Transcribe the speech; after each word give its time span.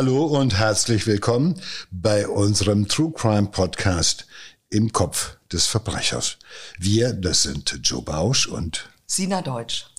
Hallo 0.00 0.24
und 0.24 0.58
herzlich 0.58 1.06
willkommen 1.06 1.60
bei 1.90 2.26
unserem 2.26 2.88
True 2.88 3.12
Crime 3.12 3.48
Podcast 3.48 4.26
im 4.70 4.92
Kopf 4.92 5.36
des 5.52 5.66
Verbrechers. 5.66 6.38
Wir, 6.78 7.12
das 7.12 7.42
sind 7.42 7.78
Joe 7.82 8.00
Bausch 8.00 8.46
und 8.46 8.88
Sina 9.04 9.42
Deutsch. 9.42 9.90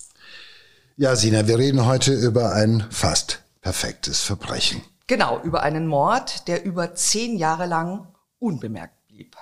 Ja, 0.96 1.14
Sina, 1.14 1.46
wir 1.46 1.56
reden 1.56 1.86
heute 1.86 2.14
über 2.14 2.52
ein 2.52 2.84
fast 2.90 3.44
perfektes 3.60 4.22
Verbrechen. 4.22 4.82
Genau, 5.06 5.40
über 5.44 5.62
einen 5.62 5.86
Mord, 5.86 6.48
der 6.48 6.64
über 6.64 6.96
zehn 6.96 7.36
Jahre 7.36 7.66
lang 7.66 8.08
unbemerkt 8.40 9.06
blieb. 9.06 9.36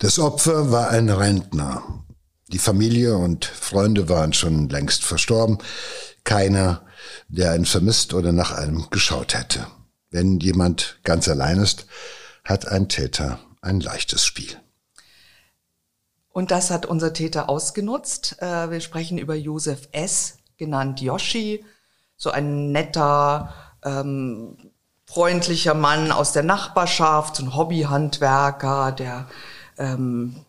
Das 0.00 0.18
Opfer 0.18 0.72
war 0.72 0.90
ein 0.90 1.10
Rentner. 1.10 2.02
Die 2.48 2.58
Familie 2.58 3.16
und 3.18 3.44
Freunde 3.44 4.08
waren 4.08 4.32
schon 4.32 4.68
längst 4.68 5.04
verstorben. 5.04 5.58
Keiner, 6.24 6.84
der 7.28 7.52
einen 7.52 7.66
vermisst 7.66 8.14
oder 8.14 8.32
nach 8.32 8.50
einem 8.50 8.90
geschaut 8.90 9.34
hätte. 9.34 9.68
Wenn 10.10 10.38
jemand 10.40 10.98
ganz 11.04 11.28
allein 11.28 11.58
ist, 11.58 11.86
hat 12.44 12.68
ein 12.68 12.88
Täter 12.88 13.40
ein 13.60 13.80
leichtes 13.80 14.24
Spiel. 14.24 14.56
Und 16.30 16.50
das 16.50 16.70
hat 16.70 16.86
unser 16.86 17.12
Täter 17.12 17.48
ausgenutzt. 17.48 18.40
Äh, 18.40 18.70
wir 18.70 18.80
sprechen 18.80 19.18
über 19.18 19.34
Josef 19.34 19.88
S., 19.92 20.38
genannt 20.58 21.00
Yoshi, 21.00 21.64
so 22.16 22.30
ein 22.30 22.72
netter, 22.72 23.54
ähm, 23.84 24.56
freundlicher 25.06 25.74
Mann 25.74 26.12
aus 26.12 26.32
der 26.32 26.42
Nachbarschaft, 26.42 27.36
so 27.36 27.44
ein 27.44 27.54
Hobbyhandwerker, 27.54 28.92
der 28.92 29.28
ähm, 29.78 30.44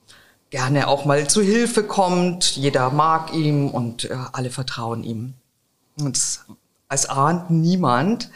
gerne 0.50 0.88
auch 0.88 1.06
mal 1.06 1.28
zu 1.30 1.42
Hilfe 1.42 1.84
kommt. 1.84 2.56
Jeder 2.56 2.90
mag 2.90 3.34
ihn 3.34 3.70
und 3.70 4.06
äh, 4.06 4.18
alle 4.34 4.50
vertrauen 4.50 5.04
ihm. 5.04 5.34
Und 6.00 6.18
es 6.90 7.06
ahnt 7.08 7.50
niemand, 7.50 8.30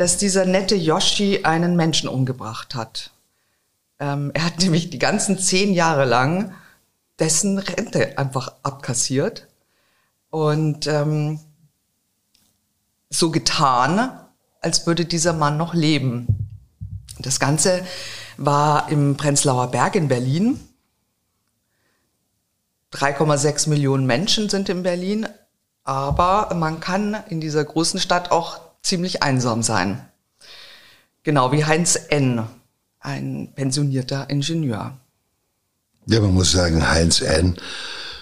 dass 0.00 0.16
dieser 0.16 0.46
nette 0.46 0.76
Yoshi 0.76 1.44
einen 1.44 1.76
Menschen 1.76 2.08
umgebracht 2.08 2.74
hat. 2.74 3.10
Ähm, 3.98 4.30
er 4.32 4.46
hat 4.46 4.58
nämlich 4.62 4.88
die 4.88 4.98
ganzen 4.98 5.38
zehn 5.38 5.74
Jahre 5.74 6.06
lang 6.06 6.54
dessen 7.18 7.58
Rente 7.58 8.16
einfach 8.16 8.54
abkassiert 8.62 9.46
und 10.30 10.86
ähm, 10.86 11.38
so 13.10 13.30
getan, 13.30 14.10
als 14.62 14.86
würde 14.86 15.04
dieser 15.04 15.34
Mann 15.34 15.58
noch 15.58 15.74
leben. 15.74 16.48
Das 17.18 17.38
Ganze 17.38 17.84
war 18.38 18.88
im 18.88 19.18
Prenzlauer 19.18 19.70
Berg 19.70 19.96
in 19.96 20.08
Berlin. 20.08 20.66
3,6 22.94 23.68
Millionen 23.68 24.06
Menschen 24.06 24.48
sind 24.48 24.70
in 24.70 24.82
Berlin, 24.82 25.28
aber 25.84 26.54
man 26.54 26.80
kann 26.80 27.18
in 27.28 27.42
dieser 27.42 27.62
großen 27.62 28.00
Stadt 28.00 28.30
auch 28.30 28.69
ziemlich 28.82 29.22
einsam 29.22 29.62
sein. 29.62 30.06
Genau 31.22 31.52
wie 31.52 31.64
Heinz 31.64 31.98
N., 32.08 32.46
ein 32.98 33.52
pensionierter 33.54 34.28
Ingenieur. 34.28 34.98
Ja, 36.06 36.20
man 36.20 36.34
muss 36.34 36.52
sagen, 36.52 36.88
Heinz 36.88 37.20
N. 37.20 37.56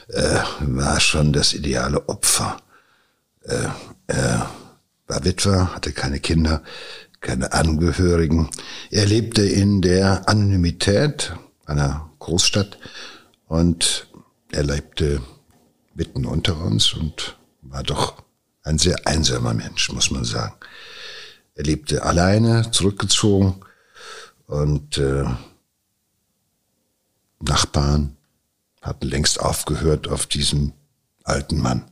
Äh, 0.08 0.40
war 0.60 1.00
schon 1.00 1.32
das 1.32 1.52
ideale 1.52 2.08
Opfer. 2.08 2.56
Äh, 3.42 3.68
er 4.06 4.50
war 5.06 5.24
Witwer, 5.24 5.74
hatte 5.74 5.92
keine 5.92 6.20
Kinder, 6.20 6.62
keine 7.20 7.52
Angehörigen. 7.52 8.50
Er 8.90 9.06
lebte 9.06 9.42
in 9.42 9.82
der 9.82 10.28
Anonymität 10.28 11.34
einer 11.66 12.10
Großstadt 12.18 12.78
und 13.46 14.06
er 14.52 14.62
lebte 14.62 15.20
mitten 15.94 16.24
unter 16.24 16.58
uns 16.58 16.94
und 16.94 17.36
war 17.62 17.82
doch 17.82 18.22
ein 18.62 18.78
sehr 18.78 19.06
einsamer 19.06 19.54
Mensch, 19.54 19.90
muss 19.92 20.10
man 20.10 20.24
sagen. 20.24 20.54
Er 21.54 21.64
lebte 21.64 22.02
alleine, 22.02 22.70
zurückgezogen 22.70 23.64
und 24.46 24.98
äh, 24.98 25.24
Nachbarn 27.40 28.16
hatten 28.80 29.06
längst 29.06 29.40
aufgehört, 29.40 30.08
auf 30.08 30.26
diesen 30.26 30.72
alten 31.24 31.60
Mann 31.60 31.90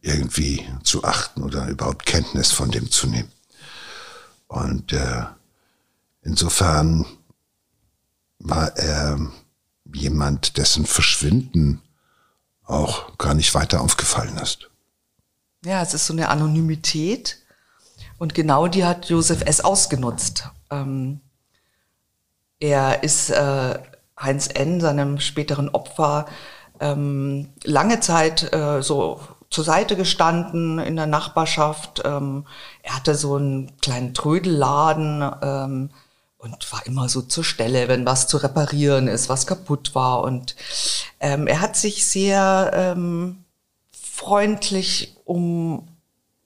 irgendwie 0.00 0.68
zu 0.82 1.04
achten 1.04 1.42
oder 1.42 1.66
überhaupt 1.68 2.06
Kenntnis 2.06 2.52
von 2.52 2.70
dem 2.70 2.90
zu 2.90 3.06
nehmen. 3.06 3.32
Und 4.46 4.92
äh, 4.92 5.24
insofern 6.22 7.06
war 8.38 8.76
er 8.76 9.18
jemand, 9.94 10.58
dessen 10.58 10.84
Verschwinden 10.84 11.80
auch 12.64 13.16
gar 13.18 13.34
nicht 13.34 13.54
weiter 13.54 13.80
aufgefallen 13.80 14.36
ist. 14.38 14.70
Ja, 15.64 15.80
es 15.80 15.94
ist 15.94 16.06
so 16.06 16.12
eine 16.12 16.28
Anonymität. 16.28 17.38
Und 18.18 18.34
genau 18.34 18.68
die 18.68 18.84
hat 18.84 19.06
Josef 19.06 19.42
S. 19.46 19.62
ausgenutzt. 19.62 20.50
Ähm, 20.70 21.20
er 22.60 23.02
ist 23.02 23.30
äh, 23.30 23.78
Heinz 24.18 24.48
N., 24.52 24.80
seinem 24.80 25.20
späteren 25.20 25.70
Opfer, 25.70 26.26
ähm, 26.80 27.48
lange 27.64 28.00
Zeit 28.00 28.52
äh, 28.52 28.82
so 28.82 29.20
zur 29.50 29.64
Seite 29.64 29.96
gestanden 29.96 30.78
in 30.78 30.96
der 30.96 31.06
Nachbarschaft. 31.06 32.02
Ähm, 32.04 32.46
er 32.82 32.96
hatte 32.96 33.14
so 33.14 33.36
einen 33.36 33.76
kleinen 33.80 34.12
Trödelladen 34.12 35.30
ähm, 35.42 35.90
und 36.36 36.72
war 36.72 36.84
immer 36.86 37.08
so 37.08 37.22
zur 37.22 37.44
Stelle, 37.44 37.88
wenn 37.88 38.04
was 38.04 38.26
zu 38.26 38.36
reparieren 38.36 39.08
ist, 39.08 39.28
was 39.28 39.46
kaputt 39.46 39.94
war. 39.94 40.22
Und 40.22 40.56
ähm, 41.20 41.46
er 41.46 41.60
hat 41.60 41.76
sich 41.76 42.06
sehr 42.06 42.70
ähm, 42.74 43.43
freundlich 44.14 45.16
um 45.24 45.88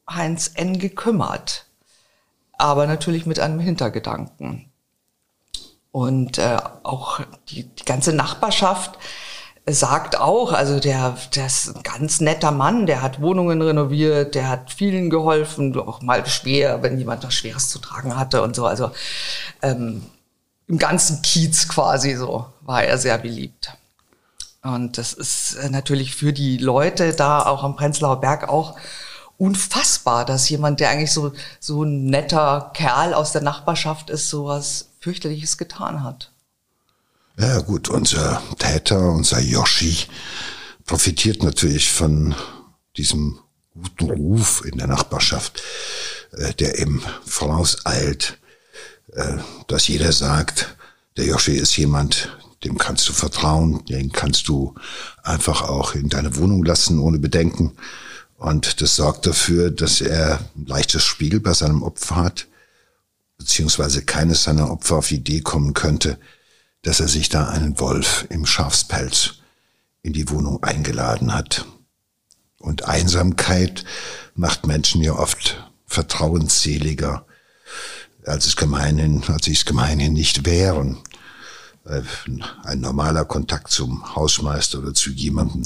Heinz 0.09 0.53
N. 0.55 0.79
gekümmert, 0.79 1.67
aber 2.53 2.87
natürlich 2.87 3.27
mit 3.27 3.39
einem 3.39 3.61
Hintergedanken. 3.61 4.71
Und 5.93 6.39
äh, 6.39 6.57
auch 6.83 7.21
die, 7.51 7.65
die 7.65 7.85
ganze 7.85 8.15
Nachbarschaft 8.15 8.99
sagt 9.67 10.19
auch, 10.19 10.53
also 10.53 10.81
der, 10.81 11.19
der 11.35 11.45
ist 11.45 11.77
ein 11.77 11.83
ganz 11.83 12.23
netter 12.23 12.53
Mann, 12.53 12.87
der 12.87 13.03
hat 13.03 13.21
Wohnungen 13.21 13.61
renoviert, 13.61 14.35
der 14.35 14.49
hat 14.49 14.73
vielen 14.73 15.11
geholfen, 15.11 15.79
auch 15.79 16.01
mal 16.01 16.25
schwer, 16.27 16.83
wenn 16.83 16.99
jemand 16.99 17.23
was 17.23 17.35
Schweres 17.35 17.69
zu 17.69 17.81
tragen 17.81 18.17
hatte 18.17 18.41
und 18.41 18.57
so. 18.57 18.65
Also 18.65 18.93
ähm, 19.61 20.07
im 20.69 20.79
ganzen 20.79 21.21
Kiez 21.21 21.69
quasi 21.69 22.15
so 22.15 22.47
war 22.63 22.83
er 22.83 22.97
sehr 22.97 23.19
beliebt. 23.19 23.78
Und 24.63 24.99
das 24.99 25.13
ist 25.13 25.55
äh, 25.55 25.71
natürlich 25.71 26.15
für 26.15 26.33
die 26.33 26.59
Leute 26.59 27.15
da 27.15 27.47
auch 27.47 27.63
am 27.63 27.77
Prenzlauer 27.77 28.21
Berg 28.21 28.49
auch 28.49 28.77
unfassbar, 29.37 30.25
dass 30.25 30.49
jemand, 30.49 30.81
der 30.81 30.91
eigentlich 30.91 31.13
so, 31.13 31.33
so 31.61 31.85
ein 31.85 32.07
netter 32.07 32.73
Kerl 32.75 33.15
aus 33.15 33.33
der 33.33 33.43
Nachbarschaft 33.43 34.11
ist, 34.11 34.29
sowas 34.29 34.91
fürchterliches 35.01 35.57
getan 35.59 36.03
hat. 36.03 36.33
Ja 37.39 37.61
gut, 37.61 37.89
unser 37.89 38.43
Täter, 38.59 39.13
unser 39.13 39.39
Yoshi, 39.39 39.97
profitiert 40.85 41.45
natürlich 41.45 41.93
von 41.93 42.35
diesem 42.97 43.39
guten 43.75 44.11
Ruf 44.11 44.65
in 44.65 44.77
der 44.79 44.89
Nachbarschaft, 44.89 45.63
äh, 46.33 46.53
der 46.55 46.81
eben 46.81 47.01
vorauseilt, 47.25 48.39
äh, 49.13 49.37
dass 49.69 49.87
jeder 49.87 50.11
sagt, 50.11 50.77
der 51.17 51.27
Yoshi 51.27 51.53
ist 51.53 51.77
jemand, 51.77 52.37
dem 52.65 52.79
kannst 52.79 53.09
du 53.09 53.13
vertrauen, 53.13 53.85
den 53.87 54.13
kannst 54.13 54.49
du 54.49 54.75
einfach 55.23 55.63
auch 55.63 55.95
in 55.95 56.09
deine 56.09 56.37
Wohnung 56.37 56.65
lassen 56.65 56.99
ohne 56.99 57.19
Bedenken. 57.19 57.73
Und 58.37 58.81
das 58.81 58.97
sorgt 58.97 59.27
dafür, 59.27 59.71
dass 59.71 60.01
er 60.01 60.41
ein 60.57 60.67
leichtes 60.67 61.05
Spiel 61.05 61.41
bei 61.41 61.53
seinem 61.55 61.83
Opfer 61.83 62.17
hat, 62.17 62.47
beziehungsweise 63.37 64.03
keines 64.03 64.45
seiner 64.45 64.71
Opfer 64.71 64.97
auf 64.97 65.09
die 65.09 65.17
Idee 65.17 65.41
kommen 65.41 65.75
könnte, 65.75 66.19
dass 66.83 67.01
er 67.01 67.09
sich 67.09 67.29
da 67.29 67.49
einen 67.49 67.79
Wolf 67.81 68.27
im 68.31 68.47
Schafspelz 68.47 69.35
in 70.03 70.13
die 70.13 70.31
Wohnung 70.31 70.63
eingeladen 70.63 71.35
hat. 71.35 71.65
Und 72.59 72.85
Einsamkeit 72.85 73.85
macht 74.35 74.67
Menschen 74.67 75.03
ja 75.03 75.13
oft 75.13 75.63
vertrauensseliger, 75.87 77.27
als 78.25 78.47
es 78.47 78.57
gemeinhin, 78.57 79.23
als 79.29 79.47
sie 79.47 79.53
es 79.53 79.65
gemeinhin 79.65 80.13
nicht 80.13 80.45
wären. 80.45 80.99
Äh, 81.89 82.03
ein 82.65 82.81
normaler 82.81 83.25
Kontakt 83.25 83.71
zum 83.71 84.15
Hausmeister 84.15 84.79
oder 84.79 84.95
zu 84.95 85.11
jemandem, 85.11 85.65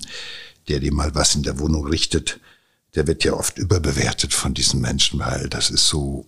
der 0.68 0.80
dir 0.80 0.92
mal 0.92 1.14
was 1.14 1.34
in 1.34 1.42
der 1.42 1.58
Wohnung 1.58 1.86
richtet, 1.86 2.40
der 2.94 3.06
wird 3.06 3.24
ja 3.24 3.32
oft 3.32 3.58
überbewertet 3.58 4.32
von 4.32 4.54
diesen 4.54 4.80
Menschen, 4.80 5.18
weil 5.18 5.48
das 5.48 5.70
ist 5.70 5.88
so, 5.88 6.24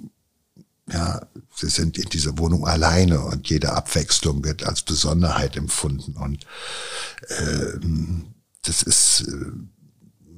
ja, 0.90 1.26
sie 1.54 1.68
sind 1.68 1.98
in 1.98 2.08
dieser 2.08 2.38
Wohnung 2.38 2.66
alleine 2.66 3.20
und 3.20 3.48
jede 3.48 3.72
Abwechslung 3.72 4.44
wird 4.44 4.64
als 4.64 4.82
Besonderheit 4.82 5.56
empfunden 5.56 6.16
und 6.16 6.44
äh, 7.28 7.78
das 8.62 8.82
ist 8.82 9.28
äh, 9.28 9.52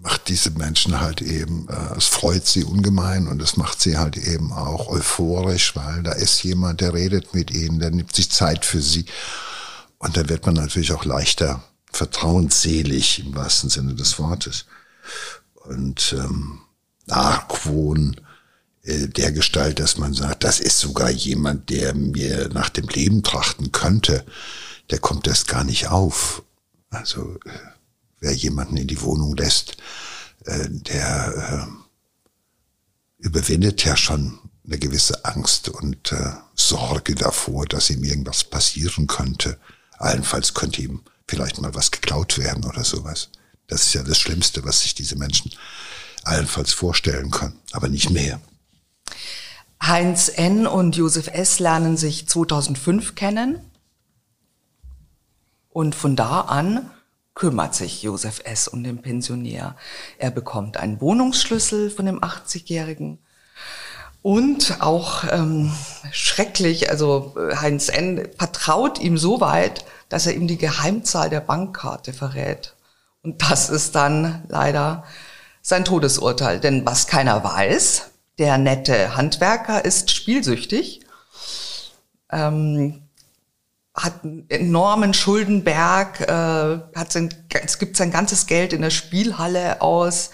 macht 0.07 0.29
diese 0.29 0.53
Menschen 0.53 1.01
halt 1.01 1.21
eben, 1.21 1.69
äh, 1.69 1.97
es 1.97 2.07
freut 2.07 2.47
sie 2.47 2.63
ungemein 2.63 3.27
und 3.27 3.43
es 3.43 3.57
macht 3.57 3.81
sie 3.81 3.99
halt 3.99 4.17
eben 4.17 4.53
auch 4.53 4.87
euphorisch, 4.87 5.75
weil 5.75 6.05
da 6.05 6.13
ist 6.13 6.45
jemand, 6.45 6.81
der 6.81 6.95
redet 6.95 7.35
mit 7.35 7.51
ihnen, 7.51 7.81
der 7.81 7.91
nimmt 7.91 8.15
sich 8.15 8.31
Zeit 8.31 8.65
für 8.65 8.81
sie 8.81 9.07
und 9.99 10.17
dann 10.17 10.29
wird 10.29 10.47
man 10.47 10.55
natürlich 10.55 10.93
auch 10.93 11.05
leichter 11.05 11.65
vertrauensselig 11.91 13.19
im 13.19 13.35
wahrsten 13.35 13.69
Sinne 13.69 13.97
des 13.97 14.17
Wortes 14.21 14.67
und 15.65 16.15
ähm, 16.17 16.61
Argwohn 17.09 18.21
äh, 18.85 19.09
der 19.09 19.33
Gestalt, 19.33 19.81
dass 19.81 19.99
man 19.99 20.15
sagt, 20.15 20.45
das 20.45 20.61
ist 20.61 20.79
sogar 20.79 21.11
jemand, 21.11 21.69
der 21.69 21.95
mir 21.95 22.49
nach 22.51 22.69
dem 22.69 22.87
Leben 22.87 23.25
trachten 23.25 23.73
könnte, 23.73 24.25
der 24.91 25.01
kommt 25.01 25.27
erst 25.27 25.49
gar 25.49 25.65
nicht 25.65 25.89
auf. 25.89 26.45
Also 26.91 27.41
äh, 27.45 27.76
wer 28.21 28.33
jemanden 28.33 28.77
in 28.77 28.87
die 28.87 29.01
Wohnung 29.03 29.37
lässt, 29.37 29.77
äh, 30.45 30.69
der 30.69 31.69
überwindet 33.19 33.85
ja 33.85 33.97
schon 33.97 34.39
eine 34.65 34.79
gewisse 34.79 35.25
Angst 35.25 35.69
und 35.69 36.13
Sorge 36.55 37.15
davor, 37.15 37.67
dass 37.67 37.91
ihm 37.91 38.03
irgendwas 38.03 38.45
passieren 38.45 39.07
könnte. 39.07 39.59
Allenfalls 39.99 40.55
könnte 40.55 40.83
ihm 40.83 41.03
vielleicht 41.29 41.61
mal 41.61 41.75
was 41.75 41.91
geklaut 41.91 42.39
werden 42.39 42.65
oder 42.65 42.85
sowas. 42.85 43.31
Das 43.67 43.83
ist 43.83 43.95
ja 43.95 44.03
das 44.03 44.19
Schlimmste, 44.19 44.65
was 44.65 44.83
sich 44.83 44.95
diese 44.95 45.17
Menschen 45.17 45.53
allenfalls 46.25 46.73
vorstellen 46.73 47.31
können, 47.31 47.59
aber 47.73 47.89
nicht 47.89 48.11
mehr. 48.11 48.41
Heinz 49.83 50.31
N. 50.35 50.67
und 50.67 50.97
Josef 50.97 51.29
S. 51.29 51.59
lernen 51.59 51.97
sich 51.97 52.29
2005 52.29 53.15
kennen. 53.15 53.61
Und 55.69 55.95
von 55.95 56.17
da 56.17 56.41
an 56.41 56.91
kümmert 57.37 57.75
sich 57.75 58.03
Josef 58.03 58.41
S. 58.45 58.67
um 58.67 58.83
den 58.83 59.03
Pensionär. 59.03 59.77
Er 60.19 60.33
bekommt 60.33 60.79
einen 60.79 61.01
Wohnungsschlüssel 61.01 61.91
von 61.91 62.07
dem 62.07 62.21
80-Jährigen. 62.21 63.19
Und 64.23 64.79
auch 64.81 65.23
ähm, 65.31 65.71
schrecklich, 66.11 66.91
also 66.91 67.37
äh, 67.39 67.55
Heinz 67.57 67.89
N. 67.89 68.27
vertraut 68.37 68.99
ihm 68.99 69.19
so 69.19 69.41
weit, 69.41 69.85
dass 70.09 70.27
er 70.27 70.35
ihm 70.35 70.49
die 70.49 70.59
Geheimzahl 70.59 71.31
der 71.31 71.41
Bankkarte 71.41 72.13
verrät. 72.13 72.75
Und 73.23 73.43
das 73.43 73.71
ist 73.71 73.95
dann 73.95 74.43
leider 74.49 75.05
sein 75.63 75.85
Todesurteil. 75.85 76.59
Denn 76.59 76.87
was 76.87 77.07
keiner 77.07 77.45
weiß, 77.45 78.11
der 78.39 78.59
nette 78.59 79.15
Handwerker 79.15 79.85
ist 79.85 80.11
spielsüchtig, 80.11 81.03
ähm, 82.33 83.06
hat 83.97 84.25
einen 84.25 84.49
enormen 84.51 85.15
Schuldenberg, 85.15 86.21
äh, 86.21 86.99
hat 86.99 87.13
sein, 87.13 87.35
es 87.65 87.79
gibt 87.79 87.97
sein 87.97 88.11
ganzes 88.11 88.47
Geld 88.47 88.73
in 88.73 88.83
der 88.83 88.91
Spielhalle 88.91 89.81
aus. 89.81 90.31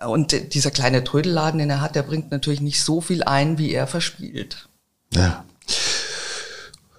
Und 0.00 0.54
dieser 0.54 0.70
kleine 0.70 1.04
Trödelladen, 1.04 1.58
den 1.58 1.70
er 1.70 1.80
hat, 1.80 1.94
der 1.94 2.02
bringt 2.02 2.30
natürlich 2.30 2.60
nicht 2.60 2.82
so 2.82 3.00
viel 3.00 3.22
ein, 3.22 3.56
wie 3.56 3.72
er 3.72 3.86
verspielt. 3.86 4.68
Ja. 5.14 5.44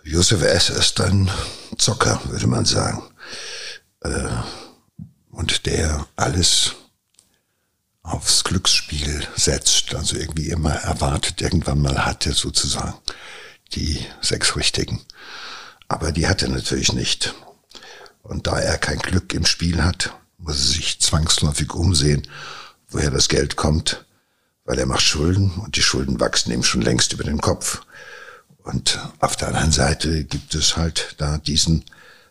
Josef 0.04 0.42
S. 0.42 0.69
ist 0.69 1.00
ein 1.01 1.30
Zocker, 1.78 2.19
würde 2.25 2.48
man 2.48 2.66
sagen. 2.66 3.04
Äh, 4.01 4.30
und 5.31 5.66
der 5.66 6.06
alles 6.16 6.74
aufs 8.04 8.44
Glücksspiel 8.44 9.28
setzt, 9.36 9.96
also 9.96 10.18
irgendwie 10.18 10.50
immer 10.50 10.74
erwartet, 10.74 11.42
irgendwann 11.42 11.81
mal 11.81 12.06
hat 12.06 12.25
er 12.25 12.34
sozusagen 12.34 12.96
die 13.74 14.06
sechs 14.22 14.56
Richtigen. 14.56 15.01
Aber 15.94 16.12
die 16.12 16.28
hat 16.28 16.42
er 16.42 16.50
natürlich 16.50 16.92
nicht. 16.92 17.36
Und 18.24 18.48
da 18.48 18.60
er 18.60 18.80
kein 18.80 18.98
Glück 18.98 19.31
im 19.36 19.45
Spiel 19.45 19.84
hat, 19.84 20.12
muss 20.40 20.56
er 20.56 20.74
sich 20.74 21.00
zwangsläufig 21.00 21.72
umsehen, 21.75 22.28
woher 22.90 23.12
das 23.12 23.30
Geld 23.30 23.57
kommt, 23.57 24.04
weil 24.66 24.80
er 24.80 24.88
macht 24.88 25.04
Schulden 25.04 25.51
und 25.51 25.75
die 25.75 25.84
Schulden 25.84 26.19
wachsen 26.19 26.51
ihm 26.51 26.63
schon 26.63 26.81
längst 26.81 27.13
über 27.13 27.24
den 27.24 27.42
Kopf. 27.42 27.81
Und 28.63 29.00
auf 29.19 29.36
der 29.36 29.50
anderen 29.50 29.72
Seite 29.72 30.24
gibt 30.24 30.56
es 30.56 30.78
halt 30.78 31.13
da 31.19 31.38
diesen 31.38 31.86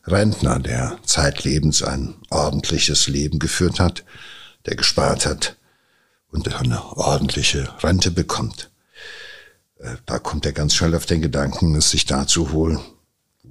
Rentner, 0.04 0.58
der 0.58 0.98
zeitlebens 1.04 1.84
ein 1.84 2.14
ordentliches 2.30 3.06
Leben 3.06 3.38
geführt 3.38 3.78
hat, 3.78 4.02
der 4.66 4.74
gespart 4.74 5.24
hat 5.24 5.56
und 6.32 6.52
eine 6.52 6.82
ordentliche 6.96 7.72
Rente 7.80 8.10
bekommt. 8.10 8.72
Äh, 9.78 9.98
da 10.04 10.18
kommt 10.18 10.46
er 10.46 10.52
ganz 10.52 10.74
schnell 10.74 10.96
auf 10.96 11.06
den 11.06 11.22
Gedanken, 11.22 11.76
es 11.76 11.90
sich 11.90 12.06
da 12.06 12.26
zu 12.26 12.50
holen, 12.50 12.80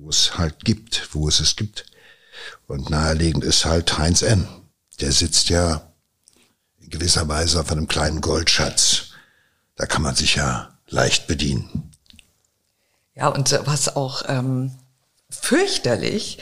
wo 0.01 0.09
es 0.09 0.37
halt 0.37 0.65
gibt, 0.65 1.09
wo 1.13 1.27
es 1.27 1.39
es 1.39 1.55
gibt. 1.55 1.85
Und 2.67 2.89
naheliegend 2.89 3.43
ist 3.43 3.65
halt 3.65 3.97
Heinz 3.97 4.23
N. 4.23 4.47
Der 4.99 5.11
sitzt 5.11 5.49
ja 5.49 5.93
in 6.79 6.89
gewisser 6.89 7.27
Weise 7.27 7.59
auf 7.59 7.71
einem 7.71 7.87
kleinen 7.87 8.21
Goldschatz. 8.21 9.11
Da 9.75 9.85
kann 9.85 10.01
man 10.01 10.15
sich 10.15 10.35
ja 10.35 10.77
leicht 10.87 11.27
bedienen. 11.27 11.91
Ja, 13.13 13.27
und 13.27 13.51
was 13.65 13.95
auch 13.95 14.23
ähm, 14.27 14.71
fürchterlich 15.29 16.39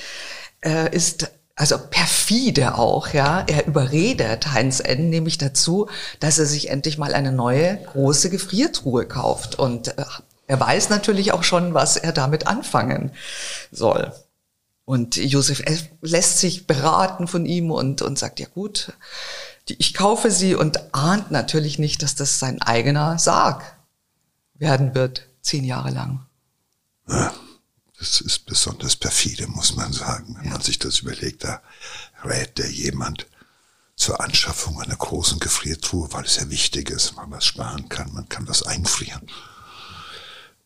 äh, 0.62 0.96
ist, 0.96 1.30
also 1.56 1.78
perfide 1.78 2.76
auch, 2.76 3.10
ja. 3.10 3.44
Er 3.48 3.68
überredet 3.68 4.54
Heinz 4.54 4.80
N. 4.80 5.10
nämlich 5.10 5.38
dazu, 5.38 5.90
dass 6.22 6.40
er 6.40 6.46
sich 6.46 6.70
endlich 6.70 6.98
mal 6.98 7.14
eine 7.14 7.34
neue 7.34 7.78
große 7.92 8.30
Gefriertruhe 8.30 9.06
kauft. 9.06 9.60
Und 9.60 9.98
äh, 9.98 10.06
er 10.50 10.60
weiß 10.60 10.90
natürlich 10.90 11.32
auch 11.32 11.44
schon, 11.44 11.76
was 11.76 11.96
er 11.96 12.12
damit 12.12 12.48
anfangen 12.48 13.12
soll. 13.72 14.12
Und 14.84 15.16
Josef 15.16 15.62
lässt 16.02 16.40
sich 16.40 16.66
beraten 16.66 17.28
von 17.28 17.46
ihm 17.46 17.70
und, 17.70 18.02
und 18.02 18.18
sagt, 18.18 18.40
ja 18.40 18.48
gut, 18.48 18.94
ich 19.68 19.94
kaufe 19.94 20.32
sie 20.32 20.56
und 20.56 20.96
ahnt 20.96 21.30
natürlich 21.30 21.78
nicht, 21.78 22.02
dass 22.02 22.16
das 22.16 22.40
sein 22.40 22.64
eigener 22.64 23.20
Sarg 23.20 23.78
werden 24.56 24.96
wird, 24.96 25.28
zehn 25.42 25.64
Jahre 25.64 25.92
lang. 25.92 26.26
Ja. 27.08 27.32
Das 28.00 28.22
ist 28.22 28.46
besonders 28.46 28.96
perfide, 28.96 29.46
muss 29.48 29.76
man 29.76 29.94
sagen, 29.94 30.36
wenn 30.38 30.46
ja. 30.46 30.54
man 30.54 30.62
sich 30.62 30.80
das 30.80 31.00
überlegt. 31.00 31.44
Da 31.44 31.62
rät 32.24 32.58
der 32.58 32.72
jemand 32.72 33.28
zur 33.96 34.22
Anschaffung 34.22 34.82
einer 34.82 34.96
großen 34.96 35.40
Gefriertruhe, 35.40 36.12
weil 36.12 36.24
es 36.24 36.38
ja 36.38 36.50
wichtig 36.50 36.90
ist, 36.90 37.18
man 37.18 37.30
was 37.30 37.46
sparen 37.46 37.88
kann, 37.90 38.14
man 38.14 38.28
kann 38.30 38.48
was 38.48 38.64
einfrieren. 38.64 39.30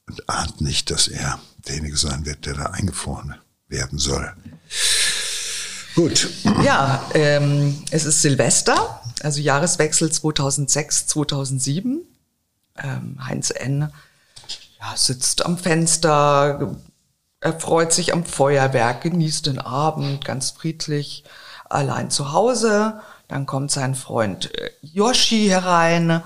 Und 0.07 0.29
ahnt 0.29 0.61
nicht, 0.61 0.91
dass 0.91 1.07
er 1.07 1.39
derjenige 1.67 1.97
sein 1.97 2.25
wird, 2.25 2.45
der 2.45 2.53
da 2.55 2.65
eingefroren 2.67 3.35
werden 3.67 3.99
soll. 3.99 4.33
Gut. 5.95 6.29
Ja, 6.63 7.03
ähm, 7.13 7.83
es 7.91 8.05
ist 8.05 8.21
Silvester, 8.21 9.01
also 9.21 9.39
Jahreswechsel 9.39 10.11
2006, 10.11 11.07
2007. 11.07 12.01
Ähm, 12.77 13.17
Heinz 13.23 13.51
N. 13.51 13.91
Ja, 14.79 14.97
sitzt 14.97 15.45
am 15.45 15.57
Fenster, 15.57 16.75
er 17.43 17.59
freut 17.59 17.91
sich 17.91 18.13
am 18.13 18.25
Feuerwerk, 18.25 19.01
genießt 19.01 19.45
den 19.47 19.59
Abend 19.59 20.23
ganz 20.23 20.51
friedlich, 20.51 21.25
allein 21.69 22.09
zu 22.09 22.31
Hause. 22.31 23.01
Dann 23.27 23.45
kommt 23.45 23.69
sein 23.69 23.95
Freund 23.95 24.53
äh, 24.57 24.71
Yoshi 24.81 25.47
herein. 25.47 26.23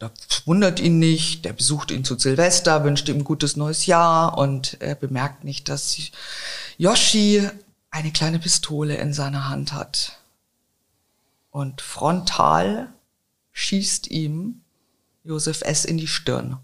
Das 0.00 0.46
wundert 0.46 0.80
ihn 0.80 0.98
nicht. 0.98 1.44
Der 1.44 1.52
besucht 1.52 1.90
ihn 1.90 2.04
zu 2.04 2.18
Silvester, 2.18 2.84
wünscht 2.84 3.08
ihm 3.08 3.18
ein 3.18 3.24
gutes 3.24 3.56
neues 3.56 3.86
Jahr 3.86 4.36
und 4.38 4.78
er 4.80 4.94
bemerkt 4.94 5.44
nicht, 5.44 5.68
dass 5.68 5.96
Yoshi 6.78 7.46
eine 7.90 8.10
kleine 8.10 8.38
Pistole 8.38 8.96
in 8.96 9.12
seiner 9.12 9.48
Hand 9.48 9.74
hat. 9.74 10.18
Und 11.50 11.82
frontal 11.82 12.88
schießt 13.52 14.08
ihm 14.08 14.62
Josef 15.22 15.60
S. 15.62 15.84
in 15.84 15.98
die 15.98 16.06
Stirn. 16.06 16.56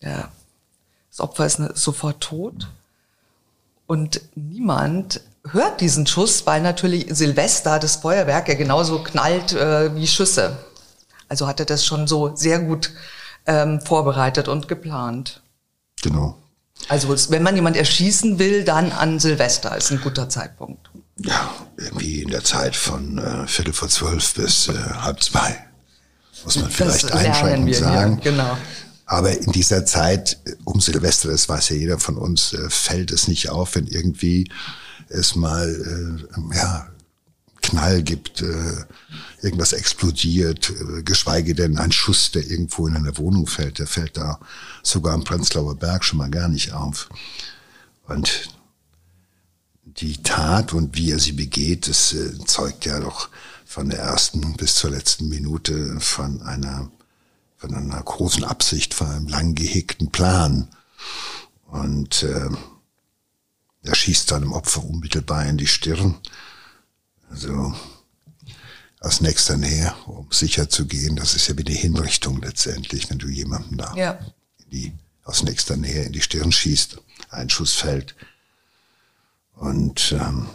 Das 0.00 0.28
Opfer 1.18 1.46
ist 1.46 1.58
ne, 1.58 1.72
sofort 1.74 2.20
tot. 2.20 2.68
Und 3.88 4.20
niemand 4.36 5.20
hört 5.48 5.80
diesen 5.80 6.06
Schuss, 6.06 6.46
weil 6.46 6.62
natürlich 6.62 7.06
Silvester, 7.10 7.80
das 7.80 7.96
Feuerwerk, 7.96 8.46
ja 8.46 8.54
genauso 8.54 9.02
knallt 9.02 9.52
äh, 9.52 9.92
wie 9.96 10.06
Schüsse. 10.06 10.64
Also 11.30 11.46
hat 11.46 11.60
er 11.60 11.66
das 11.66 11.86
schon 11.86 12.06
so 12.08 12.34
sehr 12.34 12.58
gut 12.58 12.90
ähm, 13.46 13.80
vorbereitet 13.80 14.48
und 14.48 14.66
geplant. 14.68 15.42
Genau. 16.02 16.36
Also 16.88 17.14
wenn 17.30 17.42
man 17.42 17.54
jemand 17.54 17.76
erschießen 17.76 18.38
will, 18.40 18.64
dann 18.64 18.90
an 18.90 19.20
Silvester 19.20 19.76
ist 19.76 19.92
ein 19.92 20.00
guter 20.00 20.28
Zeitpunkt. 20.28 20.90
Ja, 21.18 21.54
irgendwie 21.76 22.22
in 22.22 22.30
der 22.30 22.42
Zeit 22.42 22.74
von 22.74 23.18
äh, 23.18 23.46
Viertel 23.46 23.72
vor 23.72 23.88
zwölf 23.88 24.34
bis 24.34 24.68
äh, 24.68 24.72
halb 24.72 25.22
zwei. 25.22 25.56
Muss 26.44 26.56
man 26.56 26.70
vielleicht 26.70 27.12
einschränkend 27.12 27.76
sagen. 27.76 28.18
Hier, 28.20 28.32
genau. 28.32 28.56
Aber 29.06 29.30
in 29.30 29.52
dieser 29.52 29.86
Zeit 29.86 30.38
um 30.64 30.80
Silvester, 30.80 31.30
das 31.30 31.48
weiß 31.48 31.68
ja 31.68 31.76
jeder 31.76 31.98
von 32.00 32.16
uns, 32.16 32.54
äh, 32.54 32.70
fällt 32.70 33.12
es 33.12 33.28
nicht 33.28 33.50
auf, 33.50 33.76
wenn 33.76 33.86
irgendwie 33.86 34.50
es 35.08 35.36
mal 35.36 35.68
äh, 36.34 36.56
ja, 36.56 36.88
Knall 37.70 38.02
gibt, 38.02 38.42
äh, 38.42 38.84
irgendwas 39.42 39.72
explodiert, 39.72 40.70
äh, 40.70 41.02
geschweige 41.02 41.54
denn 41.54 41.78
ein 41.78 41.92
Schuss, 41.92 42.32
der 42.32 42.48
irgendwo 42.48 42.86
in 42.86 42.96
einer 42.96 43.16
Wohnung 43.16 43.46
fällt, 43.46 43.78
der 43.78 43.86
fällt 43.86 44.16
da 44.16 44.40
sogar 44.82 45.14
am 45.14 45.24
Prenzlauer 45.24 45.76
Berg 45.76 46.04
schon 46.04 46.18
mal 46.18 46.30
gar 46.30 46.48
nicht 46.48 46.72
auf. 46.72 47.08
Und 48.06 48.48
die 49.84 50.22
Tat 50.22 50.72
und 50.72 50.96
wie 50.96 51.12
er 51.12 51.18
sie 51.18 51.32
begeht, 51.32 51.88
das 51.88 52.12
äh, 52.12 52.38
zeugt 52.44 52.86
ja 52.86 53.00
doch 53.00 53.28
von 53.64 53.88
der 53.88 54.00
ersten 54.00 54.54
bis 54.54 54.74
zur 54.74 54.90
letzten 54.90 55.28
Minute 55.28 56.00
von 56.00 56.42
einer 56.42 56.90
von 57.56 57.74
einer 57.74 58.02
großen 58.02 58.42
Absicht, 58.42 58.94
von 58.94 59.08
einem 59.08 59.28
lang 59.28 59.54
gehegten 59.54 60.10
Plan. 60.10 60.68
Und 61.66 62.22
äh, 62.22 62.48
er 63.82 63.94
schießt 63.94 64.28
seinem 64.28 64.52
Opfer 64.52 64.82
unmittelbar 64.82 65.44
in 65.44 65.58
die 65.58 65.66
Stirn. 65.66 66.14
Also 67.30 67.74
aus 69.00 69.20
nächster 69.20 69.56
Nähe, 69.56 69.94
um 70.06 70.30
sicher 70.30 70.68
zu 70.68 70.86
gehen. 70.86 71.16
Das 71.16 71.34
ist 71.34 71.48
ja 71.48 71.56
wie 71.56 71.64
die 71.64 71.74
Hinrichtung 71.74 72.40
letztendlich, 72.42 73.08
wenn 73.08 73.18
du 73.18 73.28
jemanden 73.28 73.78
da 73.78 73.94
Ja. 73.94 74.18
in 74.58 74.70
die, 74.70 74.92
aus 75.24 75.42
nächster 75.42 75.76
Nähe 75.76 76.02
in 76.04 76.12
die 76.12 76.20
Stirn 76.20 76.52
schießt, 76.52 76.98
ein 77.30 77.48
Schuss 77.48 77.74
fällt. 77.74 78.14
Und 79.54 80.12
ähm, 80.12 80.48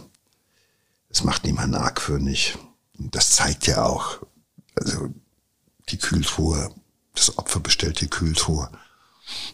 es 1.08 1.24
macht 1.24 1.44
niemanden 1.44 1.74
argwöhnig. 1.76 2.56
Und 2.98 3.14
das 3.14 3.30
zeigt 3.30 3.66
ja 3.66 3.84
auch, 3.84 4.20
also 4.74 5.12
die 5.88 5.98
Kühltruhe, 5.98 6.72
das 7.14 7.38
Opfer 7.38 7.60
bestellt 7.60 8.00
die 8.00 8.08
Kühltruhe, 8.08 8.70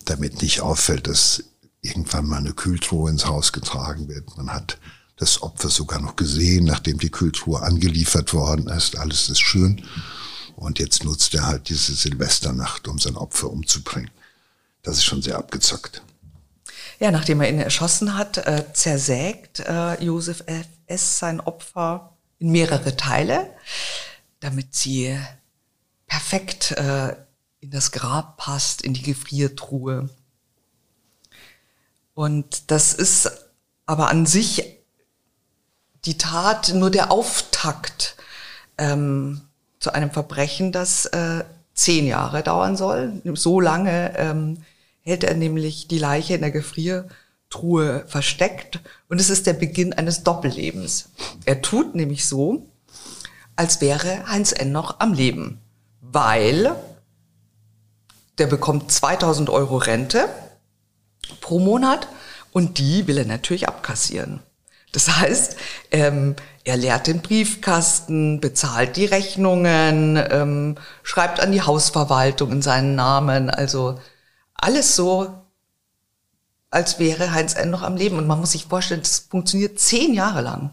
damit 0.04 0.42
nicht 0.42 0.60
auffällt, 0.60 1.06
dass 1.06 1.44
irgendwann 1.80 2.26
mal 2.26 2.38
eine 2.38 2.52
Kühltruhe 2.52 3.10
ins 3.10 3.26
Haus 3.26 3.52
getragen 3.52 4.08
wird. 4.08 4.36
Man 4.36 4.52
hat 4.52 4.78
das 5.22 5.40
Opfer 5.40 5.68
sogar 5.68 6.00
noch 6.00 6.16
gesehen, 6.16 6.64
nachdem 6.64 6.98
die 6.98 7.10
Kühltruhe 7.10 7.62
angeliefert 7.62 8.34
worden 8.34 8.66
ist. 8.66 8.98
Alles 8.98 9.28
ist 9.30 9.40
schön. 9.40 9.86
Und 10.56 10.80
jetzt 10.80 11.04
nutzt 11.04 11.32
er 11.34 11.46
halt 11.46 11.68
diese 11.68 11.94
Silvesternacht, 11.94 12.88
um 12.88 12.98
sein 12.98 13.16
Opfer 13.16 13.48
umzubringen. 13.48 14.10
Das 14.82 14.96
ist 14.96 15.04
schon 15.04 15.22
sehr 15.22 15.38
abgezockt. 15.38 16.02
Ja, 16.98 17.12
nachdem 17.12 17.40
er 17.40 17.48
ihn 17.48 17.60
erschossen 17.60 18.18
hat, 18.18 18.38
äh, 18.38 18.64
zersägt 18.72 19.60
äh, 19.60 20.02
Josef 20.02 20.42
S. 20.86 21.18
sein 21.20 21.40
Opfer 21.40 22.16
in 22.40 22.50
mehrere 22.50 22.96
Teile, 22.96 23.48
damit 24.40 24.74
sie 24.74 25.16
perfekt 26.08 26.72
äh, 26.72 27.14
in 27.60 27.70
das 27.70 27.92
Grab 27.92 28.38
passt, 28.38 28.82
in 28.82 28.92
die 28.92 29.02
Gefriertruhe. 29.02 30.10
Und 32.12 32.72
das 32.72 32.92
ist 32.92 33.30
aber 33.86 34.08
an 34.08 34.26
sich 34.26 34.81
die 36.04 36.18
Tat 36.18 36.74
nur 36.74 36.90
der 36.90 37.10
Auftakt 37.10 38.16
ähm, 38.78 39.42
zu 39.78 39.92
einem 39.92 40.10
Verbrechen, 40.10 40.72
das 40.72 41.06
äh, 41.06 41.44
zehn 41.74 42.06
Jahre 42.06 42.42
dauern 42.42 42.76
soll. 42.76 43.20
So 43.34 43.60
lange 43.60 44.16
ähm, 44.16 44.58
hält 45.00 45.24
er 45.24 45.34
nämlich 45.34 45.88
die 45.88 45.98
Leiche 45.98 46.34
in 46.34 46.40
der 46.40 46.50
Gefriertruhe 46.50 48.04
versteckt 48.06 48.80
und 49.08 49.20
es 49.20 49.30
ist 49.30 49.46
der 49.46 49.54
Beginn 49.54 49.92
eines 49.92 50.22
Doppellebens. 50.22 51.10
Er 51.44 51.62
tut 51.62 51.94
nämlich 51.94 52.26
so, 52.26 52.66
als 53.56 53.80
wäre 53.80 54.26
Heinz 54.28 54.52
N. 54.52 54.72
noch 54.72 55.00
am 55.00 55.12
Leben, 55.12 55.60
weil 56.00 56.74
der 58.38 58.46
bekommt 58.46 58.90
2000 58.90 59.50
Euro 59.50 59.76
Rente 59.76 60.28
pro 61.40 61.58
Monat 61.58 62.08
und 62.52 62.78
die 62.78 63.06
will 63.06 63.18
er 63.18 63.24
natürlich 63.24 63.68
abkassieren. 63.68 64.40
Das 64.92 65.08
heißt, 65.08 65.56
ähm, 65.90 66.36
er 66.64 66.76
leert 66.76 67.06
den 67.06 67.22
Briefkasten, 67.22 68.40
bezahlt 68.40 68.96
die 68.96 69.06
Rechnungen, 69.06 70.16
ähm, 70.30 70.76
schreibt 71.02 71.40
an 71.40 71.50
die 71.50 71.62
Hausverwaltung 71.62 72.52
in 72.52 72.62
seinen 72.62 72.94
Namen. 72.94 73.50
Also 73.50 73.98
alles 74.54 74.94
so, 74.94 75.42
als 76.70 76.98
wäre 76.98 77.32
Heinz 77.32 77.54
N. 77.54 77.70
noch 77.70 77.82
am 77.82 77.96
Leben. 77.96 78.18
Und 78.18 78.26
man 78.26 78.38
muss 78.38 78.52
sich 78.52 78.66
vorstellen, 78.66 79.02
das 79.02 79.26
funktioniert 79.30 79.80
zehn 79.80 80.14
Jahre 80.14 80.42
lang. 80.42 80.70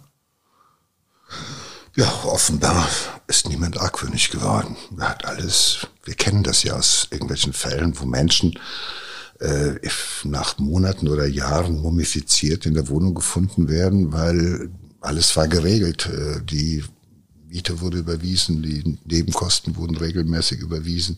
Ja, 1.95 2.11
offenbar 2.23 2.87
ist 3.27 3.49
niemand 3.49 3.79
argwöhnig 3.79 4.29
geworden. 4.29 4.77
Er 4.97 5.09
hat 5.09 5.25
alles, 5.25 5.87
wir 6.03 6.13
kennen 6.13 6.43
das 6.43 6.63
ja 6.63 6.75
aus 6.75 7.07
irgendwelchen 7.09 7.51
Fällen, 7.51 7.99
wo 7.99 8.05
Menschen 8.05 8.59
äh, 9.39 9.75
nach 10.23 10.57
Monaten 10.57 11.07
oder 11.07 11.27
Jahren 11.27 11.81
mumifiziert 11.81 12.65
in 12.65 12.73
der 12.73 12.89
Wohnung 12.89 13.15
gefunden 13.15 13.69
werden, 13.69 14.11
weil 14.11 14.69
alles 15.01 15.35
war 15.35 15.47
geregelt. 15.47 16.07
Äh, 16.07 16.41
die 16.43 16.83
Miete 17.47 17.81
wurde 17.81 17.99
überwiesen, 17.99 18.61
die 18.61 18.97
Nebenkosten 19.05 19.75
wurden 19.75 19.97
regelmäßig 19.97 20.59
überwiesen. 20.59 21.17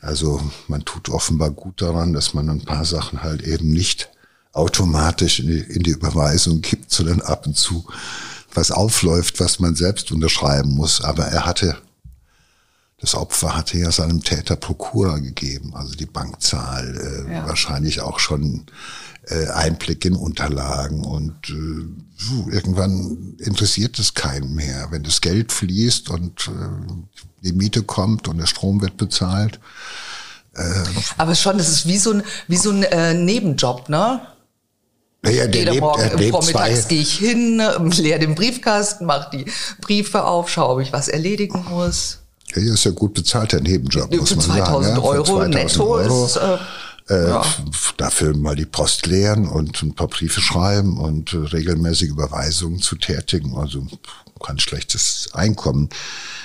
Also 0.00 0.40
man 0.68 0.84
tut 0.84 1.08
offenbar 1.08 1.50
gut 1.50 1.80
daran, 1.80 2.12
dass 2.12 2.34
man 2.34 2.50
ein 2.50 2.64
paar 2.64 2.84
Sachen 2.84 3.22
halt 3.22 3.42
eben 3.42 3.70
nicht 3.70 4.10
automatisch 4.52 5.40
in 5.40 5.48
die, 5.48 5.58
in 5.58 5.82
die 5.82 5.90
Überweisung 5.90 6.60
gibt, 6.60 6.90
sondern 6.90 7.20
ab 7.20 7.46
und 7.46 7.56
zu 7.56 7.86
was 8.52 8.70
aufläuft, 8.70 9.40
was 9.40 9.58
man 9.60 9.74
selbst 9.74 10.12
unterschreiben 10.12 10.70
muss. 10.74 11.00
Aber 11.00 11.24
er 11.24 11.44
hatte, 11.44 11.76
das 13.04 13.14
Opfer 13.14 13.54
hatte 13.56 13.78
ja 13.78 13.92
seinem 13.92 14.22
Täter 14.22 14.56
Prokura 14.56 15.18
gegeben, 15.18 15.74
also 15.74 15.94
die 15.94 16.06
Bankzahl, 16.06 17.26
äh, 17.28 17.32
Ja. 17.34 17.46
wahrscheinlich 17.46 18.00
auch 18.00 18.18
schon 18.18 18.66
äh, 19.28 19.46
Einblick 19.48 20.04
in 20.04 20.14
Unterlagen 20.16 21.04
und 21.04 21.34
äh, 21.48 22.52
irgendwann 22.54 23.34
interessiert 23.38 23.98
es 23.98 24.14
keinen 24.14 24.54
mehr. 24.54 24.88
Wenn 24.90 25.02
das 25.02 25.20
Geld 25.20 25.52
fließt 25.52 26.10
und 26.10 26.48
äh, 26.48 26.92
die 27.42 27.52
Miete 27.52 27.82
kommt 27.82 28.28
und 28.28 28.38
der 28.38 28.46
Strom 28.46 28.80
wird 28.80 28.96
bezahlt, 28.96 29.60
Aber 31.18 31.34
schon, 31.34 31.58
das 31.58 31.68
ist 31.68 31.86
wie 31.88 31.98
so 31.98 32.12
ein, 32.12 32.22
wie 32.46 32.56
so 32.56 32.70
ein 32.70 32.84
äh, 32.84 33.12
Nebenjob, 33.12 33.88
ne? 33.88 34.20
naja, 35.22 35.46
der 35.46 35.60
Jeder 35.60 35.72
lebt, 35.72 35.82
Morgen 35.82 36.00
er 36.02 36.16
lebt 36.16 36.30
vormittags 36.30 36.88
gehe 36.88 37.00
ich 37.00 37.14
hin, 37.18 37.60
ähm, 37.60 37.90
leer 37.90 38.18
den 38.18 38.34
Briefkasten, 38.34 39.06
mache 39.06 39.30
die 39.36 39.50
Briefe 39.80 40.24
auf, 40.24 40.48
schaue, 40.50 40.74
ob 40.74 40.80
ich 40.80 40.92
was 40.92 41.08
erledigen 41.08 41.64
muss. 41.70 42.18
Ja, 42.54 42.62
hier 42.62 42.74
ist 42.74 42.84
ja 42.84 42.90
gut 42.92 43.14
bezahlter 43.14 43.60
Nebenjob, 43.60 44.12
Für 44.12 44.20
muss 44.20 44.36
man 44.36 44.46
2000 44.46 44.84
sagen. 44.84 44.96
ja. 44.96 45.02
Euro 45.02 45.24
2000 45.24 45.54
netto 45.54 45.84
Euro, 45.84 46.26
ist, 46.26 46.36
äh, 46.36 46.58
äh, 47.10 47.28
ja. 47.28 47.44
dafür 47.96 48.36
mal 48.36 48.56
die 48.56 48.66
Post 48.66 49.06
leeren 49.06 49.46
und 49.48 49.82
ein 49.82 49.94
paar 49.94 50.08
Briefe 50.08 50.40
schreiben 50.40 50.98
und 50.98 51.32
äh, 51.32 51.38
regelmäßig 51.38 52.10
Überweisungen 52.10 52.80
zu 52.80 52.96
tätigen. 52.96 53.56
Also 53.56 53.86
kein 54.42 54.58
schlechtes 54.58 55.30
Einkommen. 55.32 55.88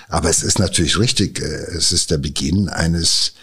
Aber 0.08 0.30
es 0.30 0.44
ist 0.44 0.60
natürlich 0.60 0.98
richtig, 0.98 1.40
äh, 1.40 1.76
es 1.76 1.92
ist 1.92 2.12
der 2.12 2.18
Beginn 2.18 2.70
eines 2.70 3.34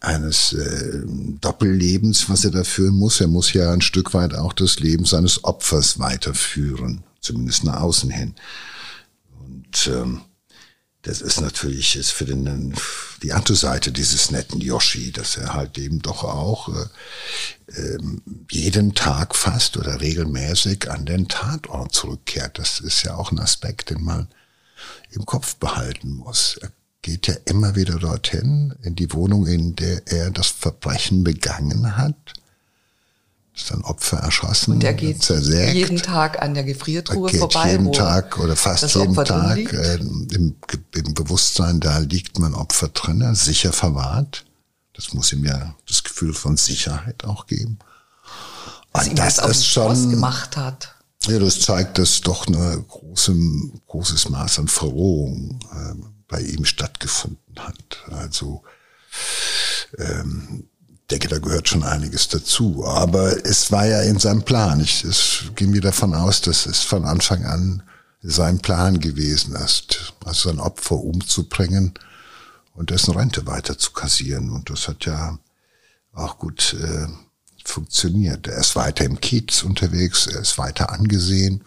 eines 0.00 0.52
äh, 0.52 1.02
Doppellebens, 1.40 2.28
was 2.28 2.44
er 2.44 2.50
da 2.50 2.64
führen 2.64 2.96
muss. 2.96 3.20
Er 3.20 3.28
muss 3.28 3.52
ja 3.52 3.72
ein 3.72 3.80
Stück 3.80 4.14
weit 4.14 4.34
auch 4.34 4.52
das 4.52 4.78
Leben 4.78 5.04
seines 5.04 5.42
Opfers 5.44 5.98
weiterführen, 5.98 7.02
zumindest 7.20 7.64
nach 7.64 7.80
außen 7.80 8.10
hin. 8.10 8.34
Und 9.40 9.88
ähm, 9.88 10.20
das 11.06 11.20
ist 11.20 11.40
natürlich 11.40 11.94
ist 11.94 12.10
für 12.10 12.24
den 12.24 12.74
die 13.22 13.32
andere 13.32 13.54
Seite 13.54 13.92
dieses 13.92 14.32
netten 14.32 14.60
Yoshi, 14.60 15.12
dass 15.12 15.36
er 15.36 15.54
halt 15.54 15.78
eben 15.78 16.02
doch 16.02 16.24
auch 16.24 16.68
äh, 16.68 17.78
ähm, 17.78 18.22
jeden 18.50 18.92
Tag 18.94 19.36
fast 19.36 19.76
oder 19.76 20.00
regelmäßig 20.00 20.90
an 20.90 21.06
den 21.06 21.28
Tatort 21.28 21.94
zurückkehrt. 21.94 22.58
Das 22.58 22.80
ist 22.80 23.04
ja 23.04 23.14
auch 23.14 23.30
ein 23.30 23.38
Aspekt, 23.38 23.90
den 23.90 24.02
man 24.02 24.26
im 25.12 25.24
Kopf 25.24 25.54
behalten 25.56 26.10
muss. 26.10 26.58
Er 26.60 26.72
geht 27.02 27.28
ja 27.28 27.34
immer 27.44 27.76
wieder 27.76 28.00
dorthin, 28.00 28.74
in 28.82 28.96
die 28.96 29.12
Wohnung, 29.12 29.46
in 29.46 29.76
der 29.76 30.02
er 30.06 30.32
das 30.32 30.48
Verbrechen 30.48 31.22
begangen 31.22 31.96
hat. 31.96 32.34
Ist 33.56 33.72
ein 33.72 33.82
Opfer 33.84 34.18
erschossen, 34.18 34.74
Und 34.74 34.84
er 34.84 34.92
geht 34.92 35.22
zersägt. 35.22 35.72
jeden 35.72 35.96
Tag 35.96 36.42
an 36.42 36.52
der 36.52 36.62
Gefriertruhe 36.64 37.30
geht 37.30 37.40
vorbei. 37.40 37.70
jeden 37.72 37.90
Tag 37.90 38.38
oder 38.38 38.54
fast 38.54 38.94
jeden 38.94 39.16
Opfer 39.16 39.24
Tag 39.24 39.72
äh, 39.72 39.94
im, 39.94 40.56
im 40.94 41.14
Bewusstsein, 41.14 41.80
da 41.80 41.98
liegt 41.98 42.38
mein 42.38 42.52
Opfer 42.54 42.88
drin, 42.88 43.34
sicher 43.34 43.72
verwahrt. 43.72 44.44
Das 44.92 45.14
muss 45.14 45.32
ihm 45.32 45.44
ja 45.44 45.74
das 45.88 46.04
Gefühl 46.04 46.34
von 46.34 46.58
Sicherheit 46.58 47.24
auch 47.24 47.46
geben. 47.46 47.78
was 48.92 49.04
Und 49.06 49.12
ihm 49.12 49.16
das, 49.16 49.36
das 49.36 49.76
ausgemacht 49.78 50.56
hat. 50.58 50.94
ja, 51.26 51.38
das 51.38 51.60
zeigt, 51.60 51.96
dass 51.96 52.20
doch 52.20 52.46
eine 52.46 52.84
große, 52.86 53.34
großes 53.86 54.28
Maß 54.28 54.58
an 54.58 54.68
Verrohung 54.68 55.58
äh, 55.72 55.94
bei 56.28 56.40
ihm 56.40 56.66
stattgefunden 56.66 57.56
hat. 57.58 58.04
Also 58.10 58.62
ähm, 59.96 60.68
denke, 61.10 61.28
da 61.28 61.38
gehört 61.38 61.68
schon 61.68 61.84
einiges 61.84 62.28
dazu. 62.28 62.84
Aber 62.84 63.44
es 63.44 63.70
war 63.72 63.86
ja 63.86 64.02
in 64.02 64.18
seinem 64.18 64.42
Plan. 64.42 64.80
Ich 64.80 65.04
ging 65.54 65.70
mir 65.70 65.80
davon 65.80 66.14
aus, 66.14 66.40
dass 66.40 66.66
es 66.66 66.82
von 66.82 67.04
Anfang 67.04 67.44
an 67.44 67.82
sein 68.22 68.58
Plan 68.58 68.98
gewesen 68.98 69.54
ist, 69.54 70.14
also 70.24 70.48
sein 70.48 70.58
Opfer 70.58 70.96
umzubringen 70.96 71.94
und 72.74 72.90
dessen 72.90 73.14
Rente 73.14 73.46
weiter 73.46 73.78
zu 73.78 73.92
kassieren. 73.92 74.50
Und 74.50 74.70
das 74.70 74.88
hat 74.88 75.04
ja 75.06 75.38
auch 76.12 76.38
gut 76.38 76.74
äh, 76.74 77.06
funktioniert. 77.64 78.48
Er 78.48 78.58
ist 78.58 78.74
weiter 78.74 79.04
im 79.04 79.20
Kiez 79.20 79.62
unterwegs, 79.62 80.26
er 80.26 80.40
ist 80.40 80.58
weiter 80.58 80.90
angesehen. 80.90 81.64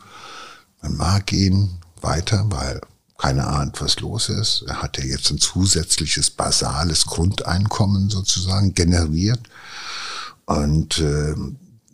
Man 0.82 0.98
mag 0.98 1.32
ihn 1.32 1.80
weiter, 2.02 2.46
weil 2.50 2.82
keiner 3.20 3.48
ahnt, 3.48 3.82
was 3.82 4.00
los 4.00 4.30
ist. 4.30 4.64
Er 4.68 4.82
hat 4.82 4.98
ja 4.98 5.04
jetzt 5.04 5.30
ein 5.30 5.40
zusätzliches 5.40 6.32
basales 6.32 7.06
Grundeinkommen 7.06 8.10
sozusagen 8.10 8.74
generiert. 8.74 9.42
Und 10.46 11.00
äh, 11.00 11.36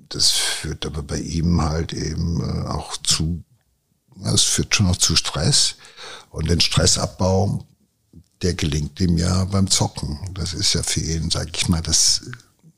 das 0.09 0.31
führt 0.31 0.85
aber 0.85 1.01
bei 1.01 1.19
ihm 1.19 1.61
halt 1.61 1.93
eben 1.93 2.41
äh, 2.41 2.67
auch 2.67 2.95
zu, 2.97 3.43
es 4.23 4.43
führt 4.43 4.75
schon 4.75 4.87
auch 4.87 4.97
zu 4.97 5.15
Stress. 5.15 5.75
Und 6.29 6.47
den 6.47 6.61
Stressabbau, 6.61 7.65
der 8.43 8.53
gelingt 8.53 8.99
ihm 8.99 9.17
ja 9.17 9.45
beim 9.45 9.69
Zocken. 9.69 10.31
Das 10.35 10.53
ist 10.53 10.73
ja 10.73 10.83
für 10.83 10.99
ihn, 10.99 11.31
sag 11.31 11.57
ich 11.57 11.67
mal, 11.67 11.81
das, 11.81 12.21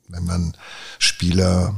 wenn 0.07 0.23
man 0.23 0.55
Spieler 0.99 1.75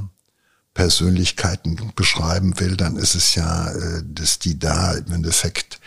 Persönlichkeiten 0.73 1.91
beschreiben 1.95 2.59
will, 2.59 2.77
dann 2.77 2.95
ist 2.95 3.15
es 3.15 3.35
ja, 3.35 3.69
äh, 3.71 4.03
dass 4.05 4.39
die 4.39 4.57
da 4.57 4.93
im 4.93 5.11
Endeffekt 5.11 5.79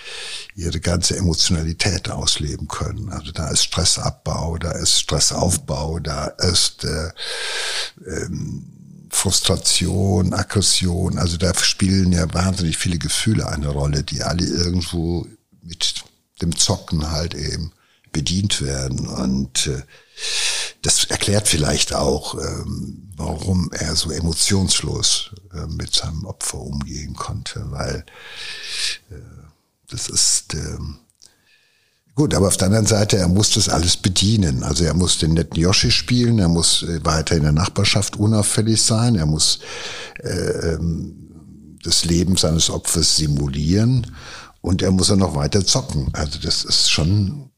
ihre 0.54 0.80
ganze 0.80 1.16
Emotionalität 1.16 2.10
ausleben 2.10 2.68
können. 2.68 3.08
Also 3.08 3.32
da 3.32 3.48
ist 3.48 3.64
Stressabbau, 3.64 4.58
da 4.58 4.72
ist 4.72 5.00
Stressaufbau, 5.00 5.98
da 6.00 6.26
ist 6.26 6.84
äh, 6.84 7.10
ähm, 8.06 8.64
Frustration, 9.10 10.32
Aggression. 10.32 11.18
Also 11.18 11.36
da 11.36 11.54
spielen 11.54 12.12
ja 12.12 12.32
wahnsinnig 12.34 12.76
viele 12.76 12.98
Gefühle 12.98 13.48
eine 13.48 13.68
Rolle, 13.68 14.02
die 14.02 14.22
alle 14.22 14.44
irgendwo 14.44 15.26
mit 15.62 16.04
dem 16.40 16.56
Zocken 16.56 17.10
halt 17.10 17.34
eben 17.34 17.72
bedient 18.10 18.60
werden. 18.60 19.06
Und 19.06 19.68
äh, 19.68 19.82
das 20.82 21.04
erklärt 21.04 21.48
vielleicht 21.48 21.94
auch, 21.94 22.34
ähm, 22.34 23.08
warum 23.16 23.70
er 23.72 23.94
so 23.94 24.10
emotionslos 24.10 25.30
äh, 25.54 25.66
mit 25.66 25.94
seinem 25.94 26.24
Opfer 26.24 26.58
umgehen 26.58 27.14
konnte, 27.14 27.64
weil 27.70 28.04
äh, 29.10 29.14
das 29.88 30.08
ist 30.08 30.54
äh, 30.54 30.78
gut, 32.16 32.34
aber 32.34 32.48
auf 32.48 32.56
der 32.56 32.66
anderen 32.66 32.86
Seite, 32.86 33.16
er 33.16 33.28
muss 33.28 33.52
das 33.54 33.68
alles 33.68 33.96
bedienen. 33.96 34.64
Also 34.64 34.84
er 34.84 34.94
muss 34.94 35.18
den 35.18 35.34
netten 35.34 35.60
Yoshi 35.60 35.90
spielen, 35.90 36.40
er 36.40 36.48
muss 36.48 36.82
äh, 36.82 37.04
weiter 37.04 37.36
in 37.36 37.44
der 37.44 37.52
Nachbarschaft 37.52 38.16
unauffällig 38.16 38.82
sein, 38.82 39.14
er 39.14 39.26
muss 39.26 39.60
äh, 40.18 40.74
ähm, 40.74 41.78
das 41.84 42.04
Leben 42.04 42.36
seines 42.36 42.70
Opfers 42.70 43.16
simulieren 43.16 44.16
und 44.60 44.82
er 44.82 44.90
muss 44.90 45.10
auch 45.10 45.16
noch 45.16 45.36
weiter 45.36 45.64
zocken. 45.64 46.08
Also 46.12 46.38
das 46.40 46.64
ist 46.64 46.90
schon 46.90 47.51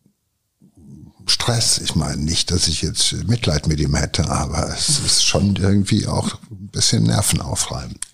Stress. 1.27 1.79
Ich 1.79 1.95
meine 1.95 2.17
nicht, 2.17 2.51
dass 2.51 2.69
ich 2.69 2.83
jetzt 2.83 3.13
Mitleid 3.25 3.67
mit 3.67 3.81
ihm 3.81 3.95
hätte, 3.95 4.29
aber 4.29 4.69
es 4.69 4.99
ist 5.01 5.25
schon 5.25 5.57
irgendwie 5.57 6.07
auch 6.07 6.35
ein 6.51 6.69
bisschen 6.69 7.05
nervenaufreibend. 7.05 8.05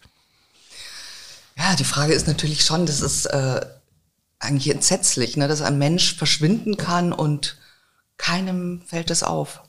Ja, 1.56 1.74
die 1.76 1.84
Frage 1.84 2.14
ist 2.14 2.26
natürlich 2.26 2.64
schon, 2.64 2.86
das 2.86 3.00
ist 3.00 3.26
äh, 3.26 3.60
eigentlich 4.38 4.72
entsetzlich, 4.72 5.36
ne, 5.36 5.48
dass 5.48 5.60
ein 5.60 5.78
Mensch 5.78 6.16
verschwinden 6.16 6.76
kann 6.76 7.12
und 7.12 7.58
keinem 8.16 8.82
fällt 8.86 9.10
es 9.10 9.22
auf. 9.22 9.62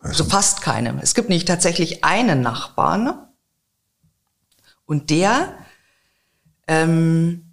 Also 0.00 0.24
fast 0.24 0.60
keinem. 0.60 0.98
Es 0.98 1.14
gibt 1.14 1.30
nicht 1.30 1.48
tatsächlich 1.48 2.04
einen 2.04 2.42
Nachbarn 2.42 3.26
und 4.84 5.08
der 5.08 5.56
ähm, 6.66 7.43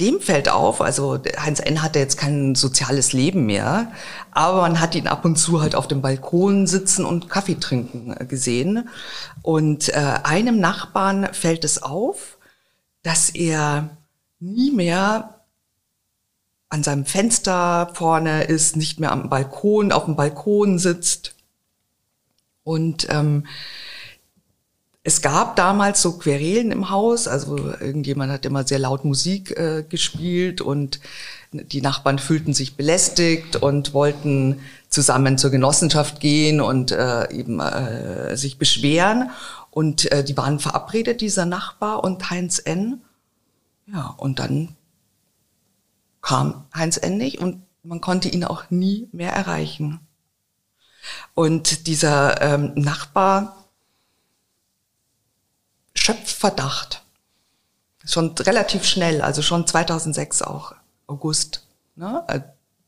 dem 0.00 0.20
fällt 0.20 0.48
auf, 0.48 0.80
also 0.80 1.18
Heinz 1.38 1.60
N. 1.60 1.82
hatte 1.82 1.98
jetzt 1.98 2.16
kein 2.16 2.54
soziales 2.54 3.12
Leben 3.12 3.46
mehr, 3.46 3.92
aber 4.30 4.62
man 4.62 4.80
hat 4.80 4.94
ihn 4.94 5.08
ab 5.08 5.24
und 5.24 5.36
zu 5.36 5.60
halt 5.60 5.74
auf 5.74 5.88
dem 5.88 6.02
Balkon 6.02 6.66
sitzen 6.66 7.04
und 7.04 7.28
Kaffee 7.28 7.56
trinken 7.56 8.14
äh, 8.18 8.24
gesehen. 8.24 8.88
Und 9.42 9.88
äh, 9.90 10.20
einem 10.22 10.60
Nachbarn 10.60 11.32
fällt 11.32 11.64
es 11.64 11.82
auf, 11.82 12.38
dass 13.02 13.30
er 13.30 13.90
nie 14.40 14.70
mehr 14.70 15.44
an 16.68 16.82
seinem 16.82 17.06
Fenster 17.06 17.90
vorne 17.94 18.44
ist, 18.44 18.76
nicht 18.76 19.00
mehr 19.00 19.12
am 19.12 19.28
Balkon, 19.28 19.90
auf 19.90 20.04
dem 20.04 20.16
Balkon 20.16 20.78
sitzt. 20.78 21.34
Und 22.62 23.06
ähm, 23.10 23.46
es 25.04 25.22
gab 25.22 25.56
damals 25.56 26.02
so 26.02 26.18
Querelen 26.18 26.70
im 26.70 26.90
Haus, 26.90 27.28
also 27.28 27.56
irgendjemand 27.56 28.32
hat 28.32 28.44
immer 28.44 28.66
sehr 28.66 28.78
laut 28.78 29.04
Musik 29.04 29.56
äh, 29.56 29.84
gespielt 29.88 30.60
und 30.60 31.00
die 31.52 31.80
Nachbarn 31.80 32.18
fühlten 32.18 32.52
sich 32.52 32.76
belästigt 32.76 33.56
und 33.56 33.94
wollten 33.94 34.60
zusammen 34.90 35.38
zur 35.38 35.50
Genossenschaft 35.50 36.20
gehen 36.20 36.60
und 36.60 36.90
äh, 36.90 37.30
eben 37.32 37.60
äh, 37.60 38.36
sich 38.36 38.58
beschweren. 38.58 39.30
Und 39.70 40.10
äh, 40.12 40.24
die 40.24 40.36
waren 40.36 40.58
verabredet, 40.58 41.20
dieser 41.20 41.46
Nachbar 41.46 42.04
und 42.04 42.30
Heinz 42.30 42.58
N. 42.58 43.00
Ja, 43.86 44.14
und 44.18 44.38
dann 44.38 44.76
kam 46.20 46.66
Heinz 46.74 46.98
N. 46.98 47.16
nicht 47.16 47.38
und 47.38 47.62
man 47.82 48.00
konnte 48.00 48.28
ihn 48.28 48.44
auch 48.44 48.70
nie 48.70 49.08
mehr 49.12 49.32
erreichen. 49.32 50.00
Und 51.34 51.86
dieser 51.86 52.42
ähm, 52.42 52.72
Nachbar 52.74 53.57
Schöpfverdacht. 56.08 57.02
Schon 58.06 58.30
relativ 58.38 58.86
schnell, 58.86 59.20
also 59.20 59.42
schon 59.42 59.66
2006 59.66 60.40
auch, 60.40 60.74
August. 61.06 61.66
Ne? 61.96 62.24
Äh, 62.28 62.40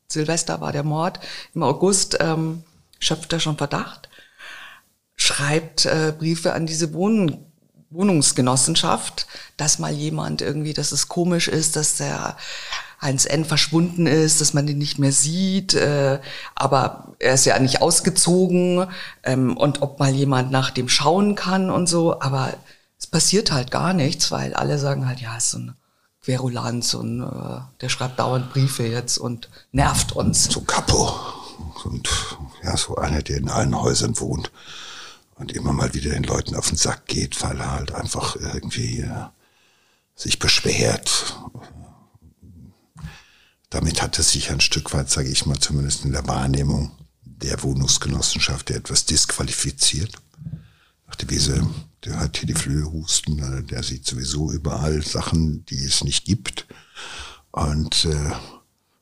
Silvester 0.07 0.59
war 0.59 0.71
der 0.71 0.81
Mord. 0.81 1.19
Im 1.53 1.61
August 1.61 2.17
ähm, 2.19 2.63
schöpft 2.97 3.31
er 3.31 3.39
schon 3.39 3.57
Verdacht, 3.57 4.09
schreibt 5.15 5.85
äh, 5.85 6.15
Briefe 6.17 6.53
an 6.53 6.65
diese 6.65 6.95
Wohn 6.95 7.45
Wohnungsgenossenschaft, 7.91 9.27
dass 9.55 9.77
mal 9.77 9.91
jemand 9.91 10.41
irgendwie, 10.41 10.73
dass 10.73 10.91
es 10.91 11.07
komisch 11.07 11.47
ist, 11.47 11.75
dass 11.75 11.97
der 11.97 12.37
Heinz 13.01 13.25
N. 13.25 13.45
verschwunden 13.45 14.07
ist, 14.07 14.41
dass 14.41 14.55
man 14.55 14.67
ihn 14.67 14.79
nicht 14.79 14.97
mehr 14.97 15.11
sieht, 15.11 15.75
äh, 15.75 16.19
aber 16.55 17.13
er 17.19 17.35
ist 17.35 17.45
ja 17.45 17.59
nicht 17.59 17.83
ausgezogen 17.83 18.87
ähm, 19.23 19.57
und 19.57 19.83
ob 19.83 19.99
mal 19.99 20.11
jemand 20.11 20.49
nach 20.51 20.71
dem 20.71 20.89
schauen 20.89 21.35
kann 21.35 21.69
und 21.69 21.87
so, 21.87 22.19
aber 22.19 22.53
es 23.01 23.07
passiert 23.07 23.51
halt 23.51 23.71
gar 23.71 23.93
nichts, 23.93 24.29
weil 24.29 24.53
alle 24.53 24.77
sagen 24.77 25.07
halt, 25.07 25.21
ja, 25.21 25.35
ist 25.35 25.49
so 25.49 25.57
ein 25.57 25.75
Querulanz 26.21 26.93
und 26.93 27.23
äh, 27.23 27.61
der 27.81 27.89
schreibt 27.89 28.19
dauernd 28.19 28.53
Briefe 28.53 28.85
jetzt 28.85 29.17
und 29.17 29.49
nervt 29.71 30.11
uns. 30.11 30.43
So 30.45 30.61
Capo. 30.61 31.19
Und 31.83 32.07
ja, 32.63 32.77
so 32.77 32.95
einer, 32.97 33.23
der 33.23 33.37
in 33.37 33.49
allen 33.49 33.75
Häusern 33.81 34.19
wohnt 34.19 34.51
und 35.33 35.51
immer 35.51 35.73
mal 35.73 35.95
wieder 35.95 36.11
den 36.11 36.21
Leuten 36.21 36.55
auf 36.55 36.67
den 36.67 36.77
Sack 36.77 37.07
geht, 37.07 37.41
weil 37.41 37.59
er 37.59 37.71
halt 37.71 37.91
einfach 37.91 38.35
irgendwie 38.35 38.99
äh, 38.99 39.25
sich 40.13 40.37
beschwert. 40.37 41.35
Damit 43.71 44.03
hat 44.03 44.19
er 44.19 44.23
sich 44.23 44.51
ein 44.51 44.61
Stück 44.61 44.93
weit, 44.93 45.09
sage 45.09 45.29
ich 45.29 45.47
mal, 45.47 45.57
zumindest 45.57 46.05
in 46.05 46.11
der 46.11 46.27
Wahrnehmung 46.27 46.91
der 47.23 47.63
Wohnungsgenossenschaft 47.63 48.69
etwas 48.69 49.05
disqualifiziert. 49.05 50.13
Nach 51.07 51.15
der 51.15 51.31
Wiese 51.31 51.67
der 52.05 52.19
hat 52.19 52.37
hier 52.37 52.47
die 52.47 52.53
Flöhehusten, 52.53 53.39
äh, 53.39 53.63
der 53.63 53.83
sieht 53.83 54.05
sowieso 54.05 54.51
überall 54.51 55.03
Sachen, 55.03 55.65
die 55.65 55.83
es 55.83 56.03
nicht 56.03 56.25
gibt. 56.25 56.67
Und 57.51 58.05
äh, 58.05 58.31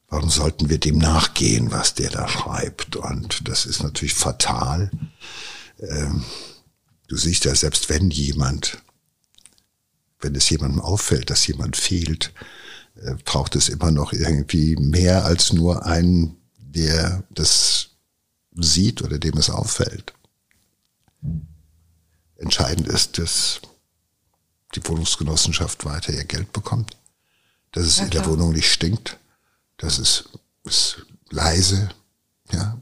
warum 0.07 0.29
sollten 0.29 0.69
wir 0.69 0.79
dem 0.79 0.97
nachgehen, 0.97 1.71
was 1.71 1.93
der 1.93 2.09
da 2.09 2.27
schreibt? 2.27 2.95
Und 2.95 3.47
das 3.47 3.65
ist 3.65 3.83
natürlich 3.83 4.13
fatal. 4.13 4.91
Ähm, 5.79 6.23
du 7.07 7.15
siehst 7.15 7.45
ja, 7.45 7.55
selbst 7.55 7.89
wenn 7.89 8.09
jemand, 8.09 8.79
wenn 10.19 10.35
es 10.35 10.49
jemandem 10.49 10.81
auffällt, 10.81 11.29
dass 11.29 11.47
jemand 11.47 11.77
fehlt, 11.77 12.33
äh, 12.95 13.15
braucht 13.23 13.55
es 13.55 13.69
immer 13.69 13.91
noch 13.91 14.11
irgendwie 14.11 14.75
mehr 14.75 15.25
als 15.25 15.53
nur 15.53 15.85
einen, 15.85 16.35
der 16.57 17.23
das 17.29 17.91
sieht 18.55 19.01
oder 19.01 19.19
dem 19.19 19.37
es 19.37 19.49
auffällt. 19.49 20.13
Entscheidend 22.39 22.87
ist, 22.87 23.17
dass 23.17 23.61
die 24.75 24.87
Wohnungsgenossenschaft 24.87 25.85
weiter 25.85 26.13
ihr 26.13 26.25
Geld 26.25 26.53
bekommt, 26.53 26.95
dass 27.71 27.85
es 27.85 27.97
ja, 27.97 28.05
in 28.05 28.11
der 28.11 28.25
Wohnung 28.25 28.53
nicht 28.53 28.71
stinkt, 28.71 29.17
dass 29.77 29.97
es 29.97 30.29
ist 30.63 31.05
leise, 31.29 31.89
ja, 32.51 32.77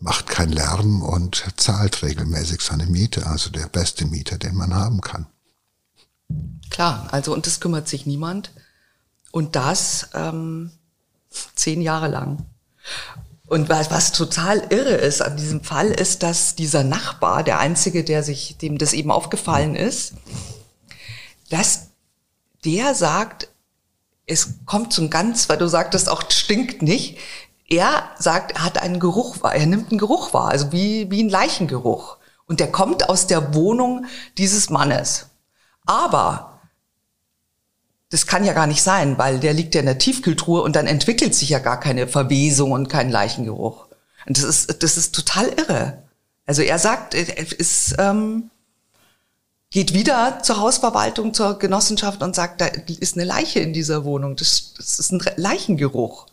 macht 0.00 0.26
keinen 0.26 0.52
Lärm 0.52 1.02
und 1.02 1.44
zahlt 1.56 2.02
regelmäßig 2.02 2.60
seine 2.60 2.86
Miete, 2.86 3.26
also 3.26 3.50
der 3.50 3.66
beste 3.66 4.06
Mieter, 4.06 4.38
den 4.38 4.54
man 4.54 4.74
haben 4.74 5.00
kann. 5.00 5.26
Klar, 6.70 7.08
also 7.12 7.32
und 7.32 7.46
das 7.46 7.60
kümmert 7.60 7.88
sich 7.88 8.06
niemand. 8.06 8.50
Und 9.30 9.56
das 9.56 10.08
ähm, 10.14 10.72
zehn 11.54 11.80
Jahre 11.80 12.08
lang. 12.08 12.46
Und 13.46 13.68
was, 13.68 13.90
was 13.90 14.12
total 14.12 14.58
irre 14.70 14.94
ist 14.94 15.22
an 15.22 15.36
diesem 15.36 15.62
Fall, 15.62 15.88
ist, 15.88 16.22
dass 16.22 16.56
dieser 16.56 16.82
Nachbar, 16.82 17.44
der 17.44 17.60
einzige, 17.60 18.02
der 18.02 18.22
sich, 18.22 18.58
dem 18.58 18.76
das 18.76 18.92
eben 18.92 19.12
aufgefallen 19.12 19.76
ist, 19.76 20.14
dass 21.50 21.88
der 22.64 22.94
sagt, 22.94 23.48
es 24.26 24.54
kommt 24.66 24.92
zum 24.92 25.10
ganz, 25.10 25.48
weil 25.48 25.58
du 25.58 25.68
sagtest 25.68 26.08
auch, 26.08 26.28
stinkt 26.30 26.82
nicht. 26.82 27.18
Er 27.68 28.10
sagt, 28.18 28.52
er 28.52 28.64
hat 28.64 28.82
einen 28.82 28.98
Geruch 28.98 29.36
er 29.42 29.66
nimmt 29.66 29.90
einen 29.90 29.98
Geruch 29.98 30.34
wahr, 30.34 30.48
also 30.48 30.72
wie, 30.72 31.10
wie 31.10 31.22
ein 31.22 31.28
Leichengeruch. 31.28 32.16
Und 32.46 32.58
der 32.58 32.70
kommt 32.70 33.08
aus 33.08 33.28
der 33.28 33.54
Wohnung 33.54 34.06
dieses 34.38 34.70
Mannes. 34.70 35.26
Aber 35.84 36.55
das 38.10 38.26
kann 38.26 38.44
ja 38.44 38.52
gar 38.52 38.66
nicht 38.66 38.82
sein, 38.82 39.18
weil 39.18 39.40
der 39.40 39.52
liegt 39.52 39.74
ja 39.74 39.80
in 39.80 39.86
der 39.86 39.98
Tiefkühltruhe 39.98 40.62
und 40.62 40.76
dann 40.76 40.86
entwickelt 40.86 41.34
sich 41.34 41.48
ja 41.48 41.58
gar 41.58 41.80
keine 41.80 42.06
Verwesung 42.06 42.72
und 42.72 42.88
kein 42.88 43.10
Leichengeruch. 43.10 43.86
Und 44.26 44.38
das 44.38 44.44
ist, 44.44 44.82
das 44.82 44.96
ist 44.96 45.14
total 45.14 45.48
irre. 45.48 46.02
Also 46.46 46.62
er 46.62 46.78
sagt, 46.78 47.14
es 47.14 47.52
ist, 47.52 47.96
ähm, 47.98 48.50
geht 49.70 49.92
wieder 49.92 50.42
zur 50.42 50.58
Hausverwaltung, 50.58 51.34
zur 51.34 51.58
Genossenschaft 51.58 52.22
und 52.22 52.36
sagt, 52.36 52.60
da 52.60 52.66
ist 52.66 53.16
eine 53.16 53.24
Leiche 53.24 53.60
in 53.60 53.72
dieser 53.72 54.04
Wohnung. 54.04 54.36
Das, 54.36 54.74
das 54.74 55.00
ist 55.00 55.12
ein 55.12 55.22
Leichengeruch. 55.36 56.26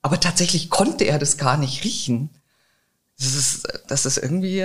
Aber 0.00 0.18
tatsächlich 0.20 0.70
konnte 0.70 1.04
er 1.04 1.18
das 1.18 1.36
gar 1.36 1.58
nicht 1.58 1.84
riechen. 1.84 2.30
Das 3.18 3.34
ist, 3.34 3.68
das 3.88 4.06
ist 4.06 4.18
irgendwie 4.18 4.64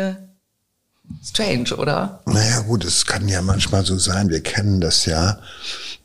strange, 1.24 1.76
oder? 1.76 2.22
Naja, 2.26 2.62
gut, 2.62 2.86
es 2.86 3.06
kann 3.06 3.28
ja 3.28 3.42
manchmal 3.42 3.86
so 3.86 3.98
sein. 3.98 4.30
Wir 4.30 4.42
kennen 4.42 4.82
das 4.82 5.06
ja, 5.06 5.40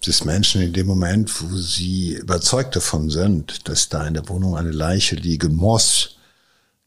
des 0.06 0.24
Menschen 0.24 0.62
in 0.62 0.72
dem 0.72 0.86
Moment, 0.86 1.32
wo 1.42 1.56
sie 1.56 2.14
überzeugt 2.14 2.76
davon 2.76 3.10
sind, 3.10 3.68
dass 3.68 3.88
da 3.88 4.06
in 4.06 4.14
der 4.14 4.28
Wohnung 4.28 4.56
eine 4.56 4.70
Leiche 4.70 5.16
liegen 5.16 5.54
muss, 5.54 6.16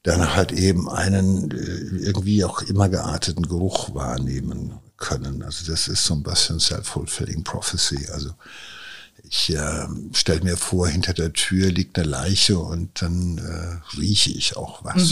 dann 0.03 0.35
halt 0.35 0.51
eben 0.51 0.89
einen 0.89 1.51
äh, 1.51 2.05
irgendwie 2.05 2.43
auch 2.43 2.61
immer 2.61 2.87
gearteten 2.89 3.47
Geruch 3.47 3.93
wahrnehmen 3.93 4.79
können. 4.97 5.43
Also 5.43 5.69
das 5.69 5.87
ist 5.87 6.05
so 6.05 6.13
ein 6.13 6.23
bisschen 6.23 6.59
self-fulfilling 6.59 7.43
prophecy. 7.43 8.07
Also 8.11 8.31
ich 9.23 9.55
äh, 9.55 9.87
stelle 10.13 10.41
mir 10.41 10.57
vor, 10.57 10.87
hinter 10.87 11.13
der 11.13 11.33
Tür 11.33 11.71
liegt 11.71 11.97
eine 11.97 12.07
Leiche 12.07 12.57
und 12.57 13.01
dann 13.01 13.37
äh, 13.37 13.97
rieche 13.97 14.31
ich 14.31 14.57
auch 14.57 14.83
was. 14.83 15.11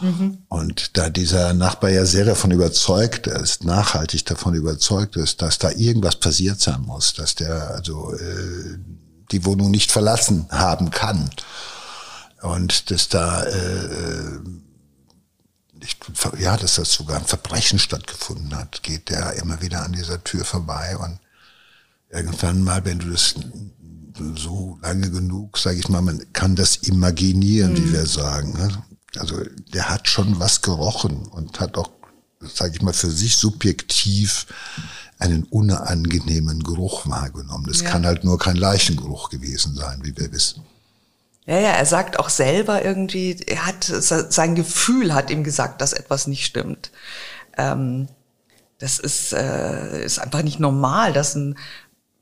Mhm. 0.00 0.08
Mhm. 0.08 0.38
Und 0.48 0.96
da 0.96 1.10
dieser 1.10 1.54
Nachbar 1.54 1.90
ja 1.90 2.04
sehr 2.06 2.24
davon 2.24 2.50
überzeugt 2.50 3.26
ist, 3.26 3.64
nachhaltig 3.64 4.24
davon 4.26 4.54
überzeugt 4.54 5.16
ist, 5.16 5.42
dass 5.42 5.58
da 5.58 5.70
irgendwas 5.70 6.16
passiert 6.16 6.60
sein 6.60 6.82
muss, 6.82 7.14
dass 7.14 7.34
der 7.34 7.70
also 7.70 8.14
äh, 8.14 8.78
die 9.32 9.44
Wohnung 9.44 9.70
nicht 9.70 9.90
verlassen 9.90 10.46
haben 10.50 10.90
kann 10.90 11.30
und 12.42 12.90
dass 12.90 13.08
da 13.08 13.44
äh, 13.44 14.38
nicht, 15.74 15.98
ja, 16.38 16.56
dass 16.56 16.76
das 16.76 16.92
sogar 16.92 17.18
ein 17.18 17.26
Verbrechen 17.26 17.78
stattgefunden 17.78 18.56
hat, 18.56 18.82
geht 18.82 19.10
der 19.10 19.34
immer 19.34 19.60
wieder 19.62 19.84
an 19.84 19.92
dieser 19.92 20.22
Tür 20.24 20.44
vorbei 20.44 20.96
und 20.96 21.18
irgendwann 22.10 22.62
mal, 22.62 22.84
wenn 22.84 22.98
du 22.98 23.10
das 23.10 23.34
so 24.36 24.78
lange 24.82 25.10
genug, 25.10 25.58
sage 25.58 25.78
ich 25.78 25.88
mal, 25.88 26.02
man 26.02 26.20
kann 26.32 26.56
das 26.56 26.76
imaginieren, 26.76 27.72
mhm. 27.72 27.76
wie 27.76 27.92
wir 27.92 28.06
sagen. 28.06 28.52
Ne? 28.52 28.82
Also 29.16 29.36
der 29.72 29.88
hat 29.88 30.08
schon 30.08 30.40
was 30.40 30.62
gerochen 30.62 31.26
und 31.26 31.60
hat 31.60 31.76
auch, 31.76 31.90
sage 32.40 32.74
ich 32.74 32.82
mal, 32.82 32.92
für 32.92 33.10
sich 33.10 33.36
subjektiv 33.36 34.46
einen 35.18 35.44
unangenehmen 35.44 36.62
Geruch 36.62 37.08
wahrgenommen. 37.08 37.66
Das 37.66 37.82
ja. 37.82 37.90
kann 37.90 38.06
halt 38.06 38.24
nur 38.24 38.38
kein 38.38 38.56
Leichengeruch 38.56 39.30
gewesen 39.30 39.74
sein, 39.74 40.00
wie 40.02 40.16
wir 40.16 40.32
wissen. 40.32 40.62
Ja, 41.46 41.58
ja, 41.58 41.70
er 41.70 41.86
sagt 41.86 42.18
auch 42.18 42.28
selber 42.28 42.84
irgendwie, 42.84 43.36
er 43.46 43.66
hat 43.66 43.84
sein 43.84 44.54
Gefühl 44.54 45.14
hat 45.14 45.30
ihm 45.30 45.44
gesagt, 45.44 45.80
dass 45.80 45.94
etwas 45.94 46.26
nicht 46.26 46.44
stimmt. 46.44 46.90
Ähm, 47.56 48.08
das 48.78 48.98
ist, 48.98 49.32
äh, 49.32 50.04
ist 50.04 50.18
einfach 50.18 50.42
nicht 50.42 50.60
normal, 50.60 51.12
dass 51.12 51.34
ein 51.34 51.56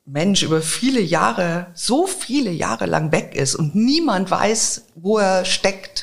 Mensch 0.09 0.45
über 0.45 0.63
viele 0.63 1.01
Jahre, 1.01 1.67
so 1.75 2.07
viele 2.07 2.53
Jahre 2.53 2.87
lang 2.87 3.11
weg 3.11 3.35
ist 3.35 3.57
und 3.57 3.75
niemand 3.75 4.31
weiß, 4.31 4.87
wo 4.95 5.19
er 5.19 5.45
steckt. 5.45 5.96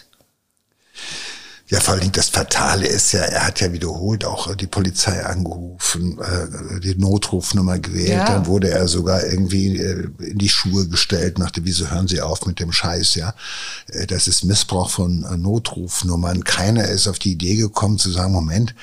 Ja, 1.73 1.79
vor 1.79 1.95
allem 1.95 2.11
das 2.11 2.29
Fatale 2.29 2.85
ist 2.85 3.13
ja, 3.13 3.21
er 3.21 3.47
hat 3.47 3.59
ja 3.59 3.73
wiederholt 3.73 4.25
auch 4.25 4.53
die 4.53 4.67
Polizei 4.67 5.25
angerufen, 5.25 6.19
äh, 6.19 6.79
die 6.79 6.93
Notrufnummer 6.93 7.79
gewählt, 7.79 8.09
ja. 8.09 8.25
dann 8.25 8.45
wurde 8.45 8.69
er 8.69 8.87
sogar 8.87 9.25
irgendwie 9.25 9.79
äh, 9.79 10.07
in 10.19 10.37
die 10.37 10.49
Schuhe 10.49 10.87
gestellt, 10.87 11.39
nach 11.39 11.49
dem, 11.49 11.65
wieso 11.65 11.89
hören 11.89 12.07
Sie 12.07 12.21
auf 12.21 12.45
mit 12.45 12.59
dem 12.59 12.71
Scheiß, 12.71 13.15
ja. 13.15 13.33
Äh, 13.87 14.05
das 14.05 14.27
ist 14.27 14.43
Missbrauch 14.43 14.91
von 14.91 15.23
äh, 15.23 15.35
Notrufnummern. 15.35 16.43
Keiner 16.43 16.87
ist 16.89 17.07
auf 17.07 17.17
die 17.17 17.31
Idee 17.31 17.55
gekommen 17.55 17.97
zu 17.97 18.11
sagen, 18.11 18.33
Moment, 18.33 18.75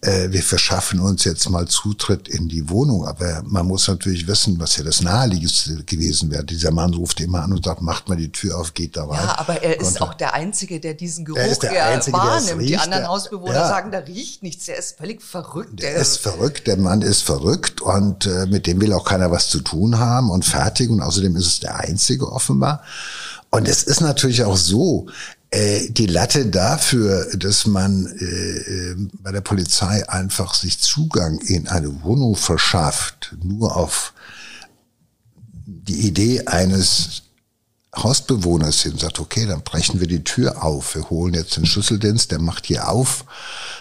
äh, 0.00 0.32
wir 0.32 0.42
verschaffen 0.42 0.98
uns 0.98 1.22
jetzt 1.24 1.48
mal 1.48 1.68
Zutritt 1.68 2.26
in 2.26 2.48
die 2.48 2.68
Wohnung. 2.68 3.06
Aber 3.06 3.42
man 3.46 3.66
muss 3.66 3.86
natürlich 3.86 4.26
wissen, 4.26 4.58
was 4.58 4.76
ja 4.76 4.82
das 4.82 5.00
Naheliegendste 5.00 5.84
gewesen 5.84 6.30
wäre. 6.30 6.44
Dieser 6.44 6.72
Mann 6.72 6.92
ruft 6.92 7.20
immer 7.20 7.42
an 7.42 7.52
und 7.52 7.64
sagt, 7.64 7.82
macht 7.82 8.08
mal 8.08 8.16
die 8.16 8.32
Tür 8.32 8.58
auf, 8.58 8.74
geht 8.74 8.96
da 8.96 9.04
rein. 9.04 9.24
Ja, 9.24 9.38
aber 9.38 9.62
er 9.62 9.80
ist 9.80 10.02
auch 10.02 10.14
der 10.14 10.34
Einzige, 10.34 10.80
der 10.80 10.94
diesen 10.94 11.24
Geruch 11.24 11.38
er 11.38 11.46
ist 11.46 11.62
der 11.62 11.86
Einzige, 11.86 12.16
wahrnimmt. 12.34 12.68
Die 12.68 12.76
anderen 12.76 13.08
Hausbewohner 13.08 13.54
ja. 13.54 13.68
sagen, 13.68 13.90
da 13.90 13.98
riecht 13.98 14.42
nichts. 14.42 14.66
Der 14.66 14.78
ist 14.78 14.98
völlig 14.98 15.22
verrückt. 15.22 15.82
Der, 15.82 15.92
der 15.92 16.00
ist 16.00 16.18
verrückt. 16.18 16.66
Der 16.66 16.76
Mann 16.76 17.02
ist 17.02 17.22
verrückt 17.22 17.80
und 17.80 18.26
äh, 18.26 18.46
mit 18.46 18.66
dem 18.66 18.80
will 18.80 18.92
auch 18.92 19.04
keiner 19.04 19.30
was 19.30 19.48
zu 19.48 19.60
tun 19.60 19.98
haben 19.98 20.30
und 20.30 20.44
fertig. 20.44 20.90
Und 20.90 21.00
außerdem 21.00 21.36
ist 21.36 21.46
es 21.46 21.60
der 21.60 21.78
Einzige 21.80 22.30
offenbar. 22.30 22.82
Und 23.50 23.68
es 23.68 23.82
ist 23.82 24.00
natürlich 24.00 24.44
auch 24.44 24.56
so, 24.56 25.08
äh, 25.52 25.90
die 25.90 26.06
Latte 26.06 26.46
dafür, 26.46 27.26
dass 27.36 27.66
man 27.66 28.06
äh, 28.06 28.24
äh, 28.24 28.96
bei 29.22 29.32
der 29.32 29.42
Polizei 29.42 30.08
einfach 30.08 30.54
sich 30.54 30.78
Zugang 30.78 31.38
in 31.40 31.68
eine 31.68 32.02
Wohnung 32.02 32.36
verschafft, 32.36 33.36
nur 33.42 33.76
auf 33.76 34.14
die 35.66 36.06
Idee 36.06 36.46
eines 36.46 37.24
Hausbewohners 37.94 38.82
hin, 38.82 38.96
sagt, 38.96 39.20
okay, 39.20 39.44
dann 39.46 39.62
brechen 39.62 40.00
wir 40.00 40.06
die 40.06 40.24
Tür 40.24 40.64
auf. 40.64 40.94
Wir 40.94 41.10
holen 41.10 41.34
jetzt 41.34 41.56
den 41.58 41.66
Schlüsseldienst, 41.66 42.30
der 42.30 42.38
macht 42.38 42.66
hier 42.66 42.88
auf. 42.88 43.24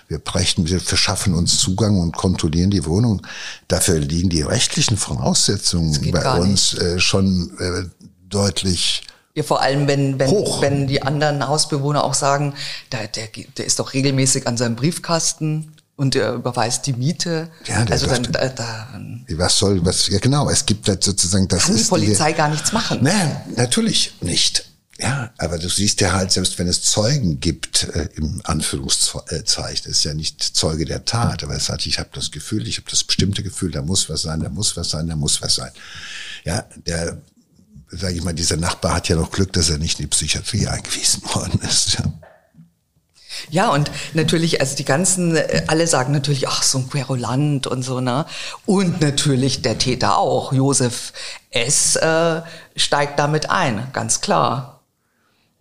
Wir 0.10 0.20
brechen, 0.20 0.68
wir 0.68 0.82
verschaffen 0.82 1.34
uns 1.34 1.60
Zugang 1.60 1.98
und 1.98 2.18
kontrollieren 2.18 2.72
die 2.72 2.86
Wohnung. 2.86 3.26
Dafür 3.70 4.00
liegen 4.00 4.30
die 4.30 4.42
rechtlichen 4.42 4.98
Voraussetzungen 4.98 6.12
bei 6.12 6.40
uns 6.40 6.74
äh, 6.74 7.00
schon 7.00 7.58
äh, 7.60 7.84
deutlich 8.28 9.04
ja, 9.34 9.44
vor 9.44 9.62
allem, 9.62 9.88
wenn, 9.88 10.20
wenn, 10.20 10.30
wenn 10.30 10.88
die 10.88 11.04
anderen 11.04 11.48
Hausbewohner 11.48 12.04
auch 12.04 12.14
sagen, 12.14 12.54
der, 12.92 13.08
der, 13.08 13.30
der 13.58 13.66
ist 13.66 13.80
doch 13.80 13.94
regelmäßig 13.94 14.46
an 14.46 14.58
seinem 14.58 14.76
Briefkasten 14.76 15.72
und 16.02 16.16
er 16.16 16.34
überweist 16.34 16.88
die 16.88 16.94
Miete. 16.94 17.50
Ja, 17.68 17.86
also 17.86 18.08
dann, 18.08 18.24
da, 18.24 18.50
da, 18.50 19.00
was 19.30 19.56
soll, 19.56 19.86
was, 19.86 20.08
ja 20.08 20.18
genau, 20.18 20.50
es 20.50 20.66
gibt 20.66 20.90
halt 20.90 21.04
sozusagen, 21.04 21.48
das 21.48 21.66
kann 21.66 21.76
ist 21.76 21.86
die 21.86 21.90
Polizei 21.90 22.32
die, 22.32 22.38
gar 22.38 22.50
nichts 22.50 22.72
machen. 22.72 23.00
Nein, 23.04 23.40
natürlich 23.56 24.16
nicht. 24.20 24.66
Ja, 25.00 25.32
aber 25.38 25.60
du 25.60 25.70
siehst 25.70 26.02
ja 26.02 26.12
halt, 26.12 26.32
selbst 26.32 26.58
wenn 26.58 26.68
es 26.68 26.82
Zeugen 26.82 27.40
gibt, 27.40 27.84
äh, 27.84 28.10
im 28.16 28.42
Anführungszeichen, 28.44 29.92
ist 29.92 30.04
ja 30.04 30.16
nicht 30.16 30.42
Zeuge 30.42 30.86
der 30.86 31.06
Tat, 31.06 31.44
aber 31.44 31.56
es 31.56 31.70
hat, 31.70 31.86
ich 31.86 32.00
habe 32.00 32.10
das 32.14 32.32
Gefühl, 32.32 32.68
ich 32.68 32.78
habe 32.78 32.90
das 32.90 33.04
bestimmte 33.04 33.44
Gefühl, 33.44 33.70
da 33.70 33.84
muss 33.84 34.10
was 34.10 34.24
sein, 34.24 34.40
da 34.40 34.50
muss 34.50 34.76
was 34.76 34.90
sein, 34.90 35.08
da 35.08 35.16
muss 35.16 35.40
was 35.44 35.54
sein. 35.54 35.72
Ja, 36.46 36.66
der 36.88 37.18
sage 37.92 38.16
ich 38.16 38.24
mal, 38.24 38.34
dieser 38.34 38.58
Nachbar 38.58 38.96
hat 38.96 39.10
ja 39.10 39.18
noch 39.18 39.32
Glück, 39.32 39.54
dass 39.54 39.70
er 39.70 39.78
nicht 39.78 40.00
in 40.00 40.06
die 40.06 40.10
Psychiatrie 40.10 40.66
eingewiesen 40.66 41.22
worden 41.36 41.60
ist. 41.62 42.00
Ja. 42.00 42.06
Ja, 43.50 43.70
und 43.70 43.92
natürlich, 44.14 44.62
also 44.62 44.76
die 44.76 44.86
ganzen, 44.86 45.36
äh, 45.36 45.64
alle 45.68 45.88
sagen 45.88 46.14
natürlich, 46.14 46.48
ach, 46.48 46.64
so 46.64 46.80
ein 46.80 46.90
Querulant 46.90 47.68
und 47.68 47.84
so, 47.84 48.00
ne? 48.00 48.26
Und 48.66 49.02
natürlich 49.02 49.62
der 49.62 49.78
Täter 49.78 50.18
auch, 50.18 50.54
Josef 50.54 51.14
S. 51.50 51.96
Äh, 51.96 52.42
steigt 52.76 53.20
damit 53.20 53.50
ein, 53.50 53.88
ganz 53.94 54.22
klar. 54.22 54.82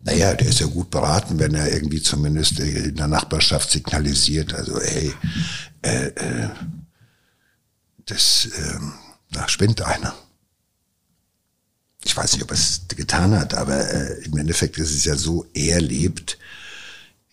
Naja, 0.03 0.35
der 0.35 0.49
ist 0.49 0.61
ja 0.61 0.67
gut 0.67 0.91
beraten, 0.91 1.39
wenn 1.39 1.55
er 1.55 1.73
irgendwie 1.73 2.03
zumindest 2.03 2.59
in 2.59 2.97
der 2.97 3.09
Nachbarschaft 3.09 3.71
signalisiert, 3.71 4.55
also 4.55 4.79
ey, 4.81 5.13
äh, 5.83 6.07
äh, 6.07 6.49
das, 8.07 8.47
äh, 8.47 8.79
da 9.33 9.49
spinnt 9.49 9.83
einer 9.83 10.15
ich 12.05 12.17
weiß 12.17 12.33
nicht, 12.33 12.43
ob 12.43 12.51
er 12.51 12.55
es 12.55 12.83
getan 12.89 13.39
hat, 13.39 13.55
aber 13.55 13.93
äh, 13.93 14.25
im 14.25 14.37
Endeffekt 14.39 14.79
ist 14.79 14.95
es 14.95 15.05
ja 15.05 15.17
so, 15.17 15.47
er 15.53 15.81
lebt 15.81 16.39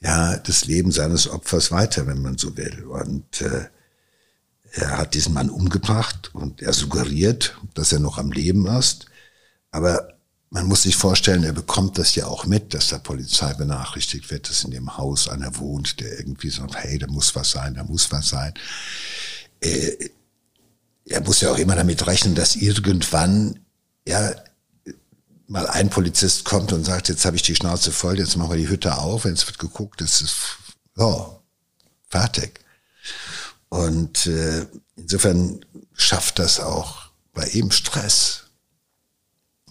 ja 0.01 0.37
das 0.37 0.65
Leben 0.65 0.91
seines 0.91 1.27
Opfers 1.27 1.71
weiter, 1.71 2.07
wenn 2.07 2.21
man 2.21 2.37
so 2.37 2.55
will. 2.57 2.83
Und 2.85 3.41
äh, 3.41 3.65
er 4.73 4.97
hat 4.97 5.13
diesen 5.13 5.33
Mann 5.33 5.49
umgebracht 5.49 6.33
und 6.33 6.61
er 6.61 6.73
suggeriert, 6.73 7.57
dass 7.73 7.91
er 7.91 7.99
noch 7.99 8.17
am 8.17 8.31
Leben 8.31 8.67
ist. 8.67 9.07
Aber 9.71 10.17
man 10.49 10.65
muss 10.65 10.83
sich 10.83 10.95
vorstellen, 10.95 11.43
er 11.43 11.53
bekommt 11.53 11.97
das 11.97 12.15
ja 12.15 12.27
auch 12.27 12.45
mit, 12.45 12.73
dass 12.73 12.89
der 12.89 12.99
Polizei 12.99 13.53
benachrichtigt 13.53 14.29
wird, 14.31 14.49
dass 14.49 14.63
in 14.63 14.71
dem 14.71 14.97
Haus 14.97 15.27
einer 15.27 15.57
wohnt, 15.57 15.99
der 15.99 16.19
irgendwie 16.19 16.49
sagt, 16.49 16.75
hey, 16.75 16.97
da 16.97 17.07
muss 17.07 17.35
was 17.35 17.51
sein, 17.51 17.73
da 17.73 17.83
muss 17.83 18.11
was 18.11 18.29
sein. 18.29 18.53
Äh, 19.59 20.09
er 21.05 21.21
muss 21.21 21.41
ja 21.41 21.51
auch 21.51 21.57
immer 21.57 21.75
damit 21.75 22.05
rechnen, 22.07 22.35
dass 22.35 22.55
irgendwann 22.55 23.59
ja 24.07 24.33
mal 25.47 25.67
ein 25.67 25.89
Polizist 25.89 26.45
kommt 26.45 26.73
und 26.73 26.83
sagt, 26.83 27.09
jetzt 27.09 27.25
habe 27.25 27.35
ich 27.35 27.41
die 27.41 27.55
Schnauze 27.55 27.91
voll, 27.91 28.19
jetzt 28.19 28.35
machen 28.35 28.51
wir 28.51 28.57
die 28.57 28.69
Hütte 28.69 28.97
auf, 28.97 29.25
es 29.25 29.47
wird 29.47 29.59
geguckt, 29.59 30.01
es 30.01 30.21
ist 30.21 30.35
ja, 30.97 31.39
fertig. 32.09 32.59
Und 33.69 34.27
äh, 34.27 34.65
insofern 34.95 35.65
schafft 35.93 36.39
das 36.39 36.59
auch 36.59 37.09
bei 37.33 37.45
ihm 37.47 37.71
Stress. 37.71 38.43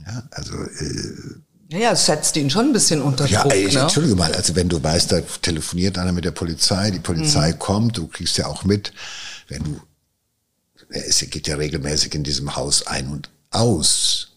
Ja, 0.06 0.22
also 0.30 0.54
äh, 0.54 1.40
ja, 1.68 1.78
ja, 1.78 1.92
es 1.92 2.06
setzt 2.06 2.36
ihn 2.36 2.48
schon 2.48 2.66
ein 2.66 2.72
bisschen 2.72 3.02
unter 3.02 3.26
ja, 3.26 3.42
Druck. 3.42 3.52
Ey, 3.52 3.72
ne? 3.72 3.80
Entschuldige 3.80 4.14
mal, 4.14 4.32
also 4.32 4.54
wenn 4.54 4.68
du 4.68 4.82
weißt, 4.82 5.10
da 5.10 5.20
telefoniert 5.20 5.98
einer 5.98 6.12
mit 6.12 6.24
der 6.24 6.30
Polizei, 6.30 6.92
die 6.92 7.00
Polizei 7.00 7.52
mhm. 7.52 7.58
kommt, 7.58 7.96
du 7.96 8.06
kriegst 8.06 8.38
ja 8.38 8.46
auch 8.46 8.62
mit, 8.62 8.92
wenn 9.48 9.64
du, 9.64 9.80
es 10.90 11.18
geht 11.18 11.48
ja 11.48 11.56
regelmäßig 11.56 12.14
in 12.14 12.22
diesem 12.22 12.54
Haus 12.54 12.86
ein 12.86 13.08
und 13.08 13.30
aus. 13.50 14.35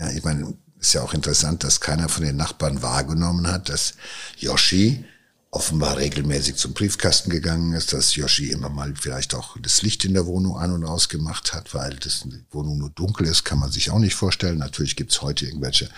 Ja, 0.00 0.10
ich 0.10 0.24
meine, 0.24 0.54
ist 0.80 0.94
ja 0.94 1.02
auch 1.02 1.12
interessant, 1.12 1.62
dass 1.62 1.80
keiner 1.80 2.08
von 2.08 2.24
den 2.24 2.36
Nachbarn 2.36 2.80
wahrgenommen 2.80 3.46
hat, 3.48 3.68
dass 3.68 3.94
Yoshi 4.38 5.04
offenbar 5.50 5.98
regelmäßig 5.98 6.56
zum 6.56 6.72
Briefkasten 6.72 7.28
gegangen 7.28 7.74
ist, 7.74 7.92
dass 7.92 8.16
Yoshi 8.16 8.50
immer 8.50 8.70
mal 8.70 8.94
vielleicht 8.98 9.34
auch 9.34 9.56
das 9.60 9.82
Licht 9.82 10.04
in 10.04 10.14
der 10.14 10.24
Wohnung 10.24 10.56
an 10.56 10.72
und 10.72 10.84
aus 10.84 11.08
gemacht 11.08 11.52
hat, 11.52 11.74
weil 11.74 11.96
das 11.96 12.24
Wohnung 12.50 12.78
nur 12.78 12.90
dunkel 12.90 13.26
ist, 13.26 13.44
kann 13.44 13.58
man 13.58 13.70
sich 13.70 13.90
auch 13.90 13.98
nicht 13.98 14.14
vorstellen. 14.14 14.58
Natürlich 14.58 14.96
gibt's 14.96 15.20
heute 15.20 15.44
irgendwelche 15.44 15.90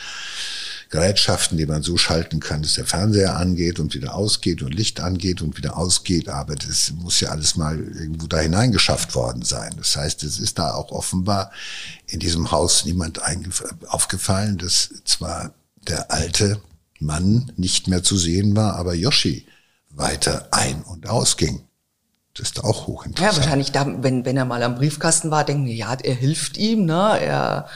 Gerätschaften, 0.93 1.57
die 1.57 1.65
man 1.65 1.83
so 1.83 1.97
schalten 1.97 2.39
kann, 2.39 2.63
dass 2.63 2.75
der 2.75 2.85
Fernseher 2.85 3.37
angeht 3.37 3.81
und 3.81 3.95
wieder 3.95 4.15
ausgeht 4.15 4.63
und 4.63 4.75
Licht 4.75 5.01
angeht 5.01 5.41
und 5.41 5.57
wieder 5.57 5.77
ausgeht. 5.77 6.29
Aber 6.29 6.55
das 6.55 6.93
muss 6.93 7.21
ja 7.21 7.31
alles 7.31 7.57
mal 7.57 7.79
irgendwo 7.79 8.27
da 8.27 8.39
hineingeschafft 8.39 9.15
worden 9.15 9.43
sein. 9.43 9.75
Das 9.79 9.97
heißt, 9.97 10.23
es 10.23 10.39
ist 10.39 10.59
da 10.59 10.75
auch 10.75 10.93
offenbar 10.93 11.51
in 12.13 12.21
diesem 12.21 12.51
Haus 12.51 12.85
niemand 12.85 13.21
aufgefallen, 13.89 14.59
dass 14.59 14.91
zwar 15.05 15.55
der 15.89 16.11
alte 16.11 16.61
Mann 17.01 17.51
nicht 17.57 17.89
mehr 17.89 18.03
zu 18.03 18.17
sehen 18.17 18.55
war, 18.55 18.77
aber 18.77 18.95
Yoshi 18.95 19.47
weiter 19.91 20.49
ein- 20.53 20.83
und 20.83 21.09
ausging. 21.09 21.63
Das 22.35 22.49
ist 22.49 22.65
auch 22.65 22.87
hochinteressant. 22.87 23.37
Ja, 23.37 23.43
wahrscheinlich, 23.43 23.73
da, 23.73 23.87
wenn, 24.03 24.25
wenn 24.25 24.37
er 24.37 24.45
mal 24.45 24.63
am 24.63 24.77
Briefkasten 24.77 25.31
war, 25.31 25.45
denken 25.45 25.67
wir, 25.67 25.75
ja, 25.75 25.95
er 25.95 26.15
hilft 26.15 26.57
ihm, 26.57 26.87
ne? 26.87 27.19
Er, 27.21 27.69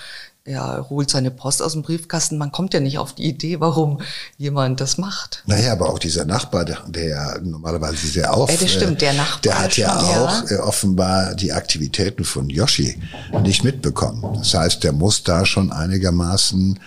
er 0.47 0.87
holt 0.89 1.11
seine 1.11 1.31
Post 1.31 1.61
aus 1.61 1.73
dem 1.73 1.83
Briefkasten. 1.83 2.39
Man 2.39 2.53
kommt 2.53 2.73
ja 2.73 2.81
nicht 2.81 2.99
auf 2.99 3.15
die 3.15 3.25
Idee, 3.25 3.61
warum 3.61 4.01
jemand 4.39 4.81
das 4.81 4.97
macht. 4.97 5.43
Naja, 5.47 5.73
aber 5.73 5.91
auch 5.91 5.99
dieser 5.99 6.25
Nachbar, 6.25 6.65
der, 6.65 6.85
der 6.87 7.07
ja 7.09 7.39
normalerweise 7.43 8.07
sehr 8.07 8.33
auf, 8.33 8.51
ja, 8.51 8.57
das 8.57 8.73
stimmt, 8.73 9.01
der 9.01 9.15
Nachbar, 9.15 9.41
der 9.43 9.59
hat 9.59 9.77
ja 9.77 9.97
auch 9.97 10.51
ja. 10.51 10.57
Äh, 10.57 10.61
offenbar 10.61 11.35
die 11.35 11.53
Aktivitäten 11.53 12.25
von 12.25 12.49
Yoshi 12.49 13.01
nicht 13.43 13.65
mitbekommen. 13.65 14.23
Das 14.39 14.55
heißt, 14.55 14.85
der 14.85 14.93
muss 14.93 15.25
da 15.25 15.45
schon 15.45 15.73
einigermaßen 15.73 16.79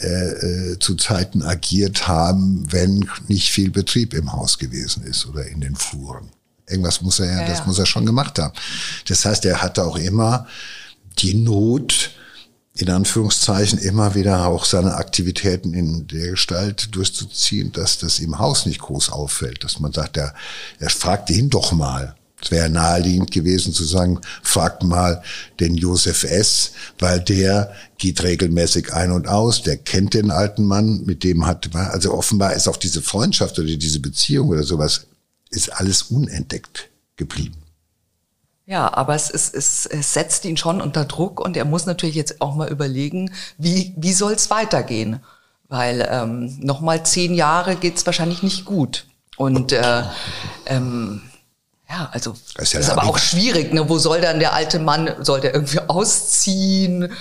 äh, 0.00 0.72
äh, 0.72 0.78
zu 0.78 0.94
Zeiten 0.96 1.42
agiert 1.42 2.06
haben, 2.08 2.66
wenn 2.70 3.08
nicht 3.28 3.50
viel 3.50 3.70
Betrieb 3.70 4.14
im 4.14 4.32
Haus 4.32 4.58
gewesen 4.58 5.04
ist 5.04 5.26
oder 5.26 5.46
in 5.46 5.60
den 5.60 5.74
Fluren. 5.74 6.28
Irgendwas 6.68 7.00
muss 7.00 7.20
er 7.20 7.26
ja, 7.26 7.40
ja 7.42 7.48
das 7.48 7.66
muss 7.66 7.78
er 7.78 7.86
schon 7.86 8.04
gemacht 8.04 8.38
haben. 8.38 8.52
Das 9.08 9.24
heißt, 9.24 9.44
er 9.44 9.62
hatte 9.62 9.84
auch 9.84 9.96
immer 9.96 10.48
die 11.18 11.34
Not, 11.34 12.10
in 12.78 12.90
Anführungszeichen 12.90 13.78
immer 13.78 14.14
wieder 14.14 14.46
auch 14.46 14.66
seine 14.66 14.94
Aktivitäten 14.94 15.72
in 15.72 16.06
der 16.08 16.32
Gestalt 16.32 16.94
durchzuziehen, 16.94 17.72
dass 17.72 17.98
das 17.98 18.18
im 18.18 18.38
Haus 18.38 18.66
nicht 18.66 18.80
groß 18.80 19.10
auffällt, 19.10 19.64
dass 19.64 19.80
man 19.80 19.92
sagt, 19.92 20.18
er, 20.18 20.34
er 20.78 20.90
fragte 20.90 21.32
ihn 21.32 21.48
doch 21.48 21.72
mal. 21.72 22.14
Es 22.40 22.50
wäre 22.50 22.68
naheliegend 22.68 23.30
gewesen 23.30 23.72
zu 23.72 23.82
sagen, 23.82 24.20
fragt 24.42 24.82
mal 24.82 25.22
den 25.58 25.74
Josef 25.74 26.24
S., 26.24 26.72
weil 26.98 27.20
der 27.20 27.72
geht 27.96 28.22
regelmäßig 28.22 28.92
ein 28.92 29.10
und 29.10 29.26
aus, 29.26 29.62
der 29.62 29.78
kennt 29.78 30.12
den 30.12 30.30
alten 30.30 30.64
Mann, 30.64 31.02
mit 31.06 31.24
dem 31.24 31.46
hat, 31.46 31.74
also 31.74 32.12
offenbar 32.12 32.52
ist 32.52 32.68
auch 32.68 32.76
diese 32.76 33.00
Freundschaft 33.00 33.58
oder 33.58 33.74
diese 33.74 34.00
Beziehung 34.00 34.48
oder 34.48 34.64
sowas 34.64 35.06
ist 35.48 35.72
alles 35.72 36.02
unentdeckt 36.02 36.90
geblieben. 37.16 37.65
Ja, 38.66 38.92
aber 38.92 39.14
es, 39.14 39.30
es, 39.30 39.54
es, 39.54 39.86
es 39.86 40.12
setzt 40.12 40.44
ihn 40.44 40.56
schon 40.56 40.80
unter 40.80 41.04
Druck 41.04 41.40
und 41.40 41.56
er 41.56 41.64
muss 41.64 41.86
natürlich 41.86 42.16
jetzt 42.16 42.40
auch 42.40 42.56
mal 42.56 42.68
überlegen, 42.68 43.32
wie, 43.58 43.94
wie 43.96 44.12
soll 44.12 44.32
es 44.32 44.50
weitergehen? 44.50 45.20
Weil 45.68 46.06
ähm, 46.10 46.58
nochmal 46.60 47.06
zehn 47.06 47.34
Jahre 47.34 47.76
geht 47.76 47.96
es 47.96 48.06
wahrscheinlich 48.06 48.42
nicht 48.42 48.64
gut. 48.64 49.06
Und 49.36 49.70
äh, 49.72 50.02
ähm, 50.66 51.22
ja, 51.88 52.08
also 52.10 52.34
das 52.54 52.64
ist, 52.64 52.72
ja 52.72 52.80
ist 52.80 52.90
aber 52.90 53.04
auch 53.04 53.18
schwierig. 53.18 53.72
Ne? 53.72 53.88
Wo 53.88 53.98
soll 53.98 54.20
dann 54.20 54.40
der 54.40 54.52
alte 54.52 54.80
Mann, 54.80 55.14
soll 55.20 55.40
der 55.40 55.54
irgendwie 55.54 55.80
ausziehen? 55.86 57.12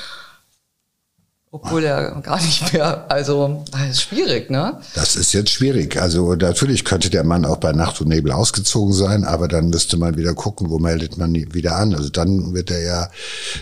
Obwohl 1.55 1.85
er 1.85 2.11
gar 2.21 2.41
nicht 2.41 2.73
mehr, 2.73 3.09
also 3.09 3.63
das 3.71 3.89
ist 3.89 4.01
schwierig, 4.01 4.49
ne? 4.49 4.77
Das 4.93 5.15
ist 5.15 5.31
jetzt 5.31 5.51
schwierig. 5.51 6.01
Also 6.01 6.35
natürlich 6.35 6.83
könnte 6.83 7.09
der 7.09 7.23
Mann 7.23 7.45
auch 7.45 7.57
bei 7.57 7.71
Nacht 7.71 8.01
und 8.01 8.09
Nebel 8.09 8.33
ausgezogen 8.33 8.91
sein, 8.91 9.23
aber 9.23 9.47
dann 9.47 9.69
müsste 9.69 9.95
man 9.95 10.17
wieder 10.17 10.33
gucken, 10.33 10.69
wo 10.69 10.79
meldet 10.79 11.17
man 11.17 11.33
wieder 11.33 11.77
an. 11.77 11.95
Also 11.95 12.09
dann 12.09 12.53
wird 12.53 12.71
er 12.71 12.81
ja 12.81 13.09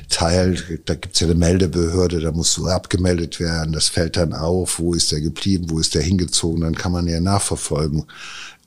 Teil, 0.10 0.58
da 0.86 0.96
gibt's 0.96 1.20
ja 1.20 1.28
eine 1.28 1.36
Meldebehörde, 1.36 2.20
da 2.20 2.32
muss 2.32 2.54
so 2.54 2.66
abgemeldet 2.66 3.40
werden, 3.40 3.74
das 3.74 3.90
fällt 3.90 4.18
dann 4.18 4.34
auf, 4.34 4.80
wo 4.80 4.96
ist 4.96 5.14
er 5.14 5.22
geblieben, 5.22 5.66
wo 5.70 5.78
ist 5.78 5.96
er 5.96 6.02
hingezogen, 6.02 6.62
dann 6.62 6.74
kann 6.74 6.92
man 6.92 7.06
ja 7.06 7.20
nachverfolgen 7.20 8.06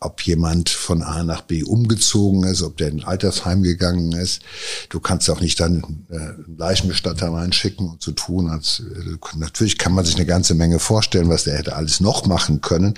ob 0.01 0.23
jemand 0.23 0.69
von 0.69 1.03
A 1.03 1.25
nach 1.25 1.43
B 1.43 1.63
umgezogen 1.63 2.45
ist, 2.45 2.63
ob 2.63 2.77
der 2.77 2.89
in 2.89 3.01
ein 3.01 3.07
Altersheim 3.07 3.63
gegangen 3.63 4.13
ist. 4.13 4.43
Du 4.91 5.01
kannst 5.01 5.31
auch 5.31 5.41
nicht 5.41 5.59
dann 5.59 6.05
äh, 6.11 6.17
einen 6.17 6.57
Leichenbestatter 6.59 7.33
reinschicken 7.33 7.89
und 7.89 8.03
so 8.03 8.13
tun, 8.13 8.51
als 8.51 8.81
äh, 8.81 9.37
natürlich 9.37 9.79
kann 9.79 9.95
man 9.95 10.05
sich 10.05 10.17
eine 10.17 10.27
ganze 10.27 10.55
Menge 10.55 10.79
vorstellen, 10.79 11.31
was 11.31 11.45
der 11.45 11.57
hätte 11.57 11.77
alles 11.77 12.01
noch 12.01 12.27
machen 12.27 12.61
können. 12.61 12.95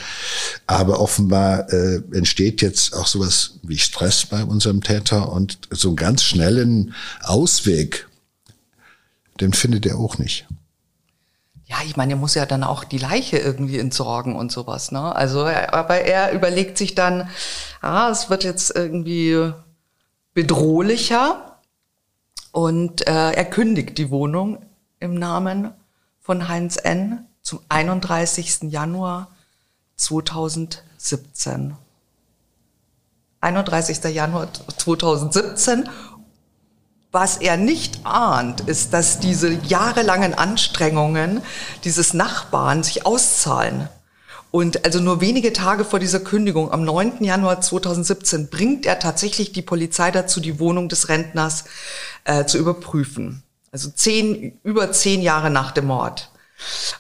Aber 0.67 1.01
offenbar 1.01 1.73
äh, 1.73 2.03
entsteht 2.13 2.63
jetzt 2.63 2.95
auch 2.95 3.07
sowas 3.07 3.61
wie 3.63 3.79
Stress 3.79 4.27
bei 4.27 4.43
unserem 4.43 4.83
Täter 4.83 5.33
und 5.33 5.59
so 5.71 5.89
einen 5.89 5.97
ganz 5.97 6.25
schnellen 6.25 6.95
Ausweg, 7.23 8.09
den 9.41 9.53
findet 9.53 9.87
er 9.87 9.99
auch 9.99 10.19
nicht 10.19 10.47
ja, 11.69 11.77
ich 11.85 11.97
meine, 11.97 12.15
er 12.15 12.17
muss 12.17 12.35
ja 12.35 12.47
dann 12.47 12.65
auch 12.65 12.83
die 12.83 12.97
Leiche 12.97 13.37
irgendwie 13.37 13.79
entsorgen 13.79 14.37
und 14.37 14.51
sowas, 14.51 14.91
ne? 14.91 15.15
Also, 15.15 15.45
aber 15.45 16.01
er 16.01 16.33
überlegt 16.33 16.79
sich 16.79 16.95
dann, 16.95 17.29
ah, 17.83 18.09
es 18.09 18.31
wird 18.31 18.43
jetzt 18.43 18.75
irgendwie 18.75 19.53
bedrohlicher 20.33 21.59
und 22.53 23.07
äh, 23.07 23.33
er 23.33 23.45
kündigt 23.45 23.99
die 23.99 24.11
Wohnung 24.11 24.65
im 24.99 25.15
Namen 25.15 25.73
von 26.21 26.49
Heinz 26.49 26.77
N. 26.77 27.27
zum 27.43 27.61
31. 27.69 28.71
Januar 28.71 29.29
2017. 29.97 31.77
31. 33.41 34.05
Januar 34.05 34.49
2017 34.79 35.89
was 37.11 37.39
er 37.39 37.57
nicht 37.57 38.01
ahnt, 38.05 38.61
ist, 38.61 38.93
dass 38.93 39.19
diese 39.19 39.53
jahrelangen 39.53 40.35
Anstrengungen 40.35 41.41
dieses 41.85 42.13
Nachbarn 42.13 42.83
sich 42.83 43.07
auszahlen. 43.07 43.89
Und 44.51 44.85
also 44.85 45.01
nur 45.01 45.21
wenige 45.21 45.53
Tage 45.53 45.85
vor 45.85 45.99
dieser 45.99 46.21
Kündigung, 46.21 46.73
am 46.73 46.85
9. 46.85 47.23
Januar 47.23 47.61
2017, 47.61 48.49
bringt 48.49 48.87
er 48.87 48.99
tatsächlich 48.99 49.53
die 49.53 49.63
Polizei 49.63 50.11
dazu, 50.11 50.41
die 50.41 50.59
Wohnung 50.59 50.89
des 50.89 51.09
Rentners 51.09 51.65
äh, 52.25 52.47
zu 52.47 52.59
überprüfen. 52.59 53.43
Also 53.73 53.91
zehn, 53.91 54.59
über 54.63 54.91
zehn 54.93 55.21
Jahre 55.21 55.51
nach 55.51 55.73
dem 55.73 55.87
Mord. 55.87 56.31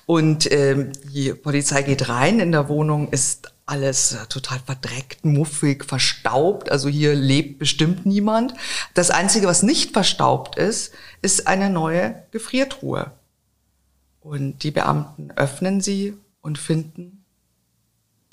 Und 0.06 0.50
ähm, 0.52 0.92
die 1.12 1.32
Polizei 1.32 1.82
geht 1.82 2.08
rein, 2.08 2.38
in 2.38 2.52
der 2.52 2.68
Wohnung 2.68 3.08
ist 3.10 3.50
alles 3.68 4.12
äh, 4.12 4.26
total 4.28 4.58
verdreckt, 4.64 5.24
muffig, 5.24 5.84
verstaubt. 5.84 6.70
Also 6.70 6.88
hier 6.88 7.14
lebt 7.14 7.58
bestimmt 7.58 8.06
niemand. 8.06 8.54
Das 8.94 9.10
Einzige, 9.10 9.46
was 9.46 9.62
nicht 9.62 9.92
verstaubt 9.92 10.56
ist, 10.56 10.92
ist 11.22 11.46
eine 11.46 11.70
neue 11.70 12.22
Gefriertruhe. 12.30 13.12
Und 14.20 14.62
die 14.62 14.70
Beamten 14.70 15.30
öffnen 15.36 15.80
sie 15.80 16.16
und 16.40 16.58
finden 16.58 17.24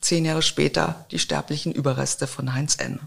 zehn 0.01 0.25
Jahre 0.25 0.41
später 0.41 1.05
die 1.11 1.19
sterblichen 1.19 1.73
Überreste 1.73 2.27
von 2.27 2.53
Heinz 2.53 2.77
N. 2.79 2.99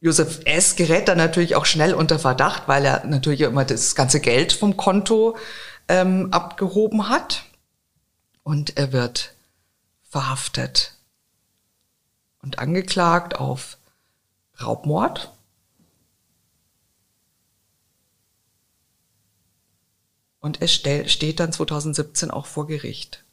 Josef 0.00 0.40
S. 0.44 0.76
gerät 0.76 1.08
dann 1.08 1.18
natürlich 1.18 1.56
auch 1.56 1.64
schnell 1.64 1.94
unter 1.94 2.18
Verdacht, 2.18 2.64
weil 2.66 2.84
er 2.84 3.06
natürlich 3.06 3.40
immer 3.40 3.64
das 3.64 3.94
ganze 3.94 4.20
Geld 4.20 4.52
vom 4.52 4.76
Konto 4.76 5.36
ähm, 5.88 6.28
abgehoben 6.30 7.08
hat. 7.08 7.44
Und 8.42 8.76
er 8.76 8.92
wird 8.92 9.33
verhaftet 10.14 10.94
und 12.40 12.60
angeklagt 12.60 13.34
auf 13.34 13.78
Raubmord. 14.62 15.32
Und 20.38 20.62
er 20.62 20.68
steht 20.68 21.40
dann 21.40 21.52
2017 21.52 22.30
auch 22.30 22.46
vor 22.46 22.68
Gericht. 22.68 23.24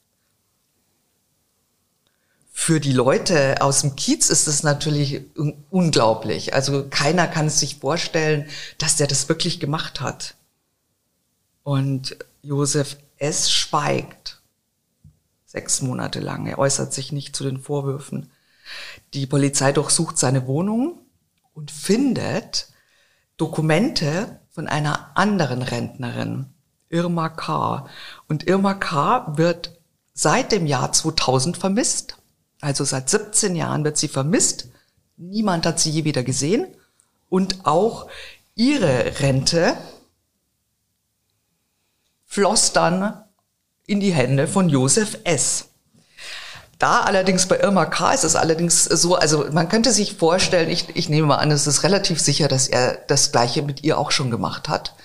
Für 2.51 2.79
die 2.79 2.93
Leute 2.93 3.61
aus 3.61 3.81
dem 3.81 3.95
Kiez 3.95 4.31
ist 4.31 4.47
es 4.47 4.63
natürlich 4.63 5.21
unglaublich. 5.69 6.55
Also 6.55 6.89
keiner 6.89 7.27
kann 7.27 7.45
es 7.45 7.59
sich 7.59 7.75
vorstellen, 7.75 8.49
dass 8.79 8.95
der 8.95 9.05
das 9.05 9.29
wirklich 9.29 9.59
gemacht 9.59 10.01
hat. 10.01 10.33
Und 11.61 12.17
Josef 12.41 12.97
S. 13.19 13.51
schweigt 13.51 14.20
sechs 15.51 15.81
Monate 15.81 16.21
lang. 16.21 16.47
Er 16.47 16.59
äußert 16.59 16.93
sich 16.93 17.11
nicht 17.11 17.35
zu 17.35 17.43
den 17.43 17.59
Vorwürfen. 17.59 18.31
Die 19.13 19.25
Polizei 19.25 19.73
durchsucht 19.73 20.17
seine 20.17 20.47
Wohnung 20.47 20.99
und 21.53 21.71
findet 21.71 22.69
Dokumente 23.35 24.39
von 24.49 24.67
einer 24.67 25.11
anderen 25.15 25.61
Rentnerin, 25.61 26.53
Irma 26.89 27.27
K. 27.27 27.85
Und 28.29 28.47
Irma 28.47 28.75
K. 28.75 29.37
wird 29.37 29.77
seit 30.13 30.53
dem 30.53 30.65
Jahr 30.67 30.93
2000 30.93 31.57
vermisst. 31.57 32.17
Also 32.61 32.85
seit 32.85 33.09
17 33.09 33.55
Jahren 33.55 33.83
wird 33.83 33.97
sie 33.97 34.07
vermisst. 34.07 34.69
Niemand 35.17 35.65
hat 35.65 35.81
sie 35.81 35.89
je 35.89 36.05
wieder 36.05 36.23
gesehen. 36.23 36.67
Und 37.27 37.65
auch 37.65 38.07
ihre 38.55 39.19
Rente 39.19 39.75
floss 42.25 42.71
dann 42.71 43.25
in 43.91 43.99
die 43.99 44.13
Hände 44.13 44.47
von 44.47 44.69
Josef 44.69 45.17
S. 45.25 45.65
Da 46.79 47.01
allerdings 47.01 47.45
bei 47.45 47.59
Irma 47.59 47.85
K. 47.85 48.13
ist 48.13 48.23
es 48.23 48.35
allerdings 48.35 48.85
so, 48.85 49.15
also 49.15 49.45
man 49.51 49.69
könnte 49.69 49.91
sich 49.91 50.15
vorstellen, 50.15 50.69
ich, 50.69 50.87
ich 50.95 51.09
nehme 51.09 51.27
mal 51.27 51.35
an, 51.35 51.51
es 51.51 51.67
ist 51.67 51.83
relativ 51.83 52.19
sicher, 52.19 52.47
dass 52.47 52.67
er 52.67 52.97
das 53.07 53.31
Gleiche 53.31 53.61
mit 53.61 53.83
ihr 53.83 53.99
auch 53.99 54.11
schon 54.11 54.31
gemacht 54.31 54.69
hat. 54.69 54.95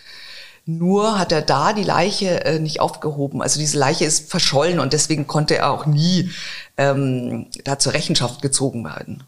Nur 0.65 1.19
hat 1.19 1.33
er 1.33 1.43
da 1.43 1.73
die 1.73 1.85
Leiche 1.85 2.45
äh, 2.45 2.61
nicht 2.61 2.81
aufgehoben. 2.81 3.43
Also 3.43 3.59
diese 3.59 3.79
Leiche 3.79 4.05
ist 4.05 4.31
verschollen 4.31 4.81
und 4.81 4.93
deswegen 4.93 5.27
konnte 5.27 5.57
er 5.57 5.71
auch 5.71 5.85
nie 5.85 6.31
ähm, 6.77 7.49
da 7.65 7.79
zur 7.79 7.93
Rechenschaft 7.93 8.41
gezogen 8.41 8.85
werden. 8.85 9.25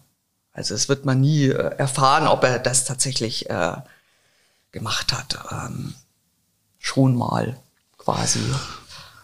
Also 0.53 0.75
es 0.75 0.89
wird 0.89 1.05
man 1.05 1.21
nie 1.21 1.47
äh, 1.47 1.77
erfahren, 1.77 2.29
ob 2.29 2.45
er 2.45 2.59
das 2.59 2.85
tatsächlich 2.85 3.51
äh, 3.51 3.77
gemacht 4.73 5.13
hat. 5.13 5.39
Ähm, 5.53 5.95
schon 6.79 7.15
mal 7.15 7.57
quasi. 7.99 8.41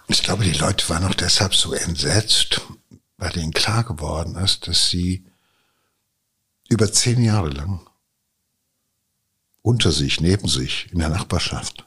Ich 0.06 0.22
glaube, 0.22 0.44
die 0.44 0.52
Leute 0.52 0.88
waren 0.90 1.04
auch 1.04 1.14
deshalb 1.14 1.54
so 1.54 1.72
entsetzt, 1.72 2.60
weil 3.16 3.36
ihnen 3.36 3.52
klar 3.52 3.84
geworden 3.84 4.36
ist, 4.36 4.68
dass 4.68 4.90
sie 4.90 5.24
über 6.68 6.92
zehn 6.92 7.22
Jahre 7.22 7.48
lang 7.48 7.86
unter 9.62 9.92
sich, 9.92 10.20
neben 10.20 10.46
sich, 10.46 10.92
in 10.92 10.98
der 10.98 11.08
Nachbarschaft, 11.08 11.86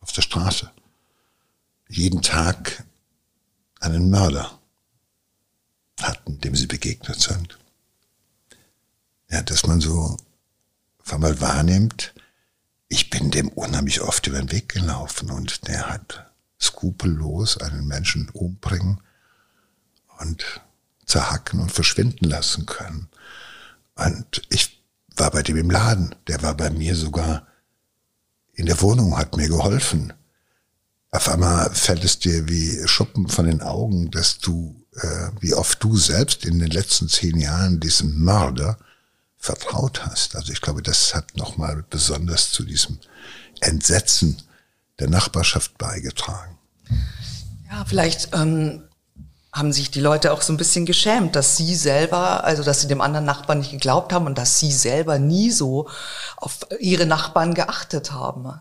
auf 0.00 0.12
der 0.12 0.22
Straße, 0.22 0.70
jeden 1.88 2.22
Tag 2.22 2.84
einen 3.80 4.08
Mörder 4.08 4.58
hatten, 6.00 6.40
dem 6.40 6.56
sie 6.56 6.66
begegnet 6.66 7.20
sind. 7.20 7.58
Ja, 9.28 9.42
dass 9.42 9.66
man 9.66 9.80
so 9.80 10.16
auf 10.98 11.12
einmal 11.12 11.40
wahrnimmt, 11.40 12.14
ich 12.88 13.10
bin 13.10 13.30
dem 13.30 13.48
unheimlich 13.48 14.00
oft 14.00 14.26
über 14.26 14.38
den 14.38 14.50
Weg 14.50 14.70
gelaufen 14.70 15.30
und 15.30 15.68
der 15.68 15.88
hat 15.88 16.29
skrupellos 16.60 17.58
einen 17.58 17.86
Menschen 17.86 18.28
umbringen 18.30 19.00
und 20.18 20.44
zerhacken 21.06 21.60
und 21.60 21.72
verschwinden 21.72 22.26
lassen 22.28 22.66
können. 22.66 23.08
Und 23.94 24.42
ich 24.48 24.82
war 25.16 25.30
bei 25.30 25.42
dem 25.42 25.56
im 25.56 25.70
Laden, 25.70 26.14
der 26.28 26.42
war 26.42 26.54
bei 26.54 26.70
mir 26.70 26.94
sogar 26.94 27.46
in 28.54 28.66
der 28.66 28.80
Wohnung, 28.80 29.16
hat 29.16 29.36
mir 29.36 29.48
geholfen. 29.48 30.12
Auf 31.10 31.28
einmal 31.28 31.70
fällt 31.74 32.04
es 32.04 32.18
dir 32.18 32.48
wie 32.48 32.86
Schuppen 32.86 33.28
von 33.28 33.46
den 33.46 33.62
Augen, 33.62 34.10
dass 34.10 34.38
du, 34.38 34.80
äh, 34.94 35.30
wie 35.40 35.54
oft 35.54 35.82
du 35.82 35.96
selbst 35.96 36.44
in 36.44 36.58
den 36.58 36.70
letzten 36.70 37.08
zehn 37.08 37.38
Jahren 37.38 37.80
diesem 37.80 38.22
Mörder 38.22 38.78
vertraut 39.36 40.04
hast. 40.06 40.36
Also 40.36 40.52
ich 40.52 40.60
glaube, 40.60 40.82
das 40.82 41.14
hat 41.14 41.36
nochmal 41.36 41.84
besonders 41.88 42.50
zu 42.50 42.62
diesem 42.62 42.98
Entsetzen 43.60 44.42
der 45.00 45.10
Nachbarschaft 45.10 45.76
beigetragen. 45.78 46.58
Ja, 47.70 47.84
vielleicht 47.86 48.34
ähm, 48.34 48.84
haben 49.52 49.72
sich 49.72 49.90
die 49.90 50.00
Leute 50.00 50.32
auch 50.32 50.42
so 50.42 50.52
ein 50.52 50.56
bisschen 50.56 50.86
geschämt, 50.86 51.34
dass 51.34 51.56
sie 51.56 51.74
selber, 51.74 52.44
also 52.44 52.62
dass 52.62 52.82
sie 52.82 52.88
dem 52.88 53.00
anderen 53.00 53.26
Nachbarn 53.26 53.58
nicht 53.58 53.72
geglaubt 53.72 54.12
haben 54.12 54.26
und 54.26 54.38
dass 54.38 54.58
sie 54.58 54.70
selber 54.70 55.18
nie 55.18 55.50
so 55.50 55.88
auf 56.36 56.58
ihre 56.78 57.06
Nachbarn 57.06 57.54
geachtet 57.54 58.12
haben. 58.12 58.60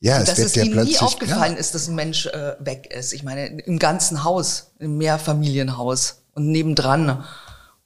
Ja, 0.00 0.20
es 0.20 0.26
dass 0.26 0.38
es 0.38 0.56
ihnen 0.56 0.84
nie 0.84 0.98
aufgefallen 0.98 1.54
ja. 1.54 1.58
ist, 1.58 1.74
dass 1.74 1.88
ein 1.88 1.96
Mensch 1.96 2.26
äh, 2.26 2.54
weg 2.60 2.86
ist. 2.92 3.12
Ich 3.12 3.24
meine, 3.24 3.46
im 3.46 3.78
ganzen 3.78 4.22
Haus, 4.24 4.70
im 4.78 4.96
Mehrfamilienhaus 4.96 6.22
und 6.34 6.50
nebendran. 6.50 7.24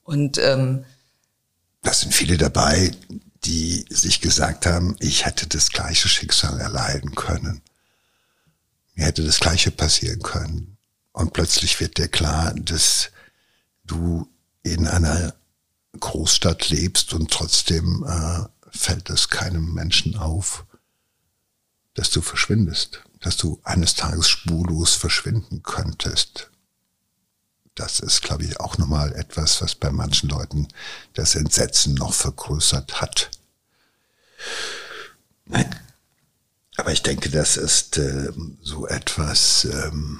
Und 0.03 0.37
ähm, 0.37 0.85
das 1.81 2.01
sind 2.01 2.13
viele 2.13 2.37
dabei, 2.37 2.91
die 3.45 3.85
sich 3.89 4.21
gesagt 4.21 4.65
haben, 4.65 4.95
ich 4.99 5.25
hätte 5.25 5.47
das 5.47 5.69
gleiche 5.69 6.07
Schicksal 6.07 6.59
erleiden 6.59 7.15
können. 7.15 7.61
Mir 8.95 9.05
hätte 9.05 9.23
das 9.23 9.39
gleiche 9.39 9.71
passieren 9.71 10.21
können. 10.21 10.77
Und 11.11 11.33
plötzlich 11.33 11.79
wird 11.79 11.97
dir 11.97 12.07
klar, 12.07 12.53
dass 12.55 13.09
du 13.83 14.27
in 14.63 14.87
einer 14.87 15.33
Großstadt 15.99 16.69
lebst 16.69 17.13
und 17.13 17.31
trotzdem 17.31 18.03
äh, 18.07 18.43
fällt 18.71 19.09
es 19.09 19.29
keinem 19.29 19.73
Menschen 19.73 20.15
auf, 20.15 20.65
dass 21.93 22.09
du 22.09 22.21
verschwindest, 22.21 23.03
dass 23.19 23.37
du 23.37 23.59
eines 23.63 23.93
Tages 23.95 24.27
spurlos 24.29 24.95
verschwinden 24.95 25.61
könntest. 25.61 26.49
Das 27.75 27.99
ist, 27.99 28.21
glaube 28.21 28.43
ich, 28.43 28.59
auch 28.59 28.77
nochmal 28.77 29.13
etwas, 29.13 29.61
was 29.61 29.75
bei 29.75 29.91
manchen 29.91 30.29
Leuten 30.29 30.67
das 31.13 31.35
Entsetzen 31.35 31.95
noch 31.95 32.13
vergrößert 32.13 33.01
hat. 33.01 33.31
Nein. 35.45 35.75
Aber 36.77 36.91
ich 36.91 37.03
denke, 37.03 37.29
das 37.29 37.57
ist 37.57 37.97
äh, 37.97 38.31
so 38.61 38.87
etwas, 38.87 39.65
ähm, 39.65 40.19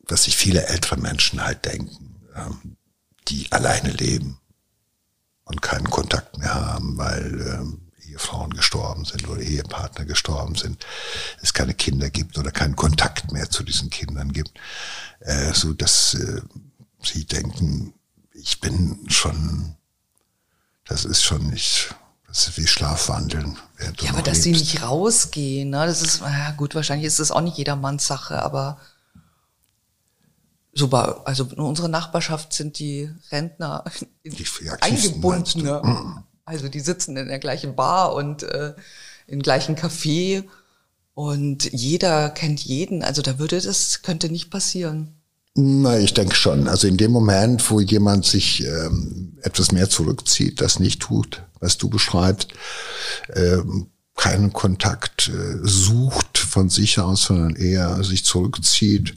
was 0.00 0.24
sich 0.24 0.36
viele 0.36 0.66
ältere 0.66 0.98
Menschen 0.98 1.42
halt 1.42 1.64
denken, 1.64 2.16
ähm, 2.34 2.76
die 3.28 3.50
alleine 3.50 3.90
leben 3.90 4.38
und 5.44 5.62
keinen 5.62 5.88
Kontakt 5.88 6.38
mehr 6.38 6.54
haben, 6.54 6.98
weil 6.98 7.40
ähm, 7.40 7.81
Ehefrauen 8.12 8.50
gestorben 8.54 9.04
sind 9.04 9.28
oder 9.28 9.40
Ehepartner 9.40 10.04
gestorben 10.04 10.54
sind, 10.54 10.84
es 11.40 11.54
keine 11.54 11.74
Kinder 11.74 12.10
gibt 12.10 12.38
oder 12.38 12.50
keinen 12.50 12.76
Kontakt 12.76 13.32
mehr 13.32 13.50
zu 13.50 13.62
diesen 13.62 13.90
Kindern 13.90 14.32
gibt, 14.32 14.52
äh, 15.20 15.52
so 15.52 15.72
dass 15.72 16.14
äh, 16.14 16.42
sie 17.02 17.24
denken, 17.24 17.94
ich 18.34 18.60
bin 18.60 19.06
schon, 19.08 19.76
das 20.84 21.04
ist 21.04 21.22
schon 21.22 21.48
nicht, 21.48 21.94
das 22.26 22.48
ist 22.48 22.58
wie 22.58 22.66
Schlafwandeln. 22.66 23.56
Ja, 24.00 24.10
aber 24.10 24.22
dass 24.22 24.38
lebst. 24.38 24.42
sie 24.42 24.50
nicht 24.52 24.82
rausgehen, 24.82 25.70
ne? 25.70 25.86
das 25.86 26.02
ist, 26.02 26.20
ja 26.20 26.52
gut, 26.52 26.74
wahrscheinlich 26.74 27.06
ist 27.06 27.18
das 27.18 27.30
auch 27.30 27.40
nicht 27.40 27.56
jedermanns 27.56 28.06
Sache, 28.06 28.42
aber 28.42 28.78
so 30.74 30.88
bei, 30.88 31.02
also 31.02 31.44
in 31.44 31.58
unserer 31.58 31.88
Nachbarschaft 31.88 32.52
sind 32.54 32.78
die 32.78 33.10
Rentner 33.30 33.84
die 34.24 34.46
eingebunden. 34.80 35.62
Ne? 35.62 36.24
Also 36.52 36.68
die 36.68 36.80
sitzen 36.80 37.16
in 37.16 37.28
der 37.28 37.38
gleichen 37.38 37.74
Bar 37.74 38.14
und 38.14 38.42
äh, 38.42 38.74
im 39.26 39.40
gleichen 39.40 39.76
Café 39.76 40.44
und 41.14 41.72
jeder 41.72 42.30
kennt 42.30 42.60
jeden. 42.60 43.02
Also 43.02 43.22
da 43.22 43.38
würde 43.38 43.60
das, 43.60 44.02
könnte 44.02 44.28
nicht 44.30 44.50
passieren. 44.50 45.14
Na, 45.54 45.98
ich 45.98 46.14
denke 46.14 46.34
schon. 46.34 46.68
Also 46.68 46.86
in 46.88 46.96
dem 46.96 47.10
Moment, 47.10 47.70
wo 47.70 47.80
jemand 47.80 48.24
sich 48.24 48.64
ähm, 48.64 49.38
etwas 49.42 49.72
mehr 49.72 49.88
zurückzieht, 49.88 50.60
das 50.60 50.78
nicht 50.78 51.00
tut, 51.00 51.42
was 51.60 51.76
du 51.76 51.90
beschreibst, 51.90 52.48
ähm, 53.34 53.88
keinen 54.16 54.52
Kontakt 54.52 55.28
äh, 55.28 55.58
sucht 55.62 56.38
von 56.38 56.68
sich 56.68 56.98
aus, 56.98 57.24
sondern 57.24 57.56
eher 57.56 58.02
sich 58.04 58.24
zurückzieht, 58.24 59.14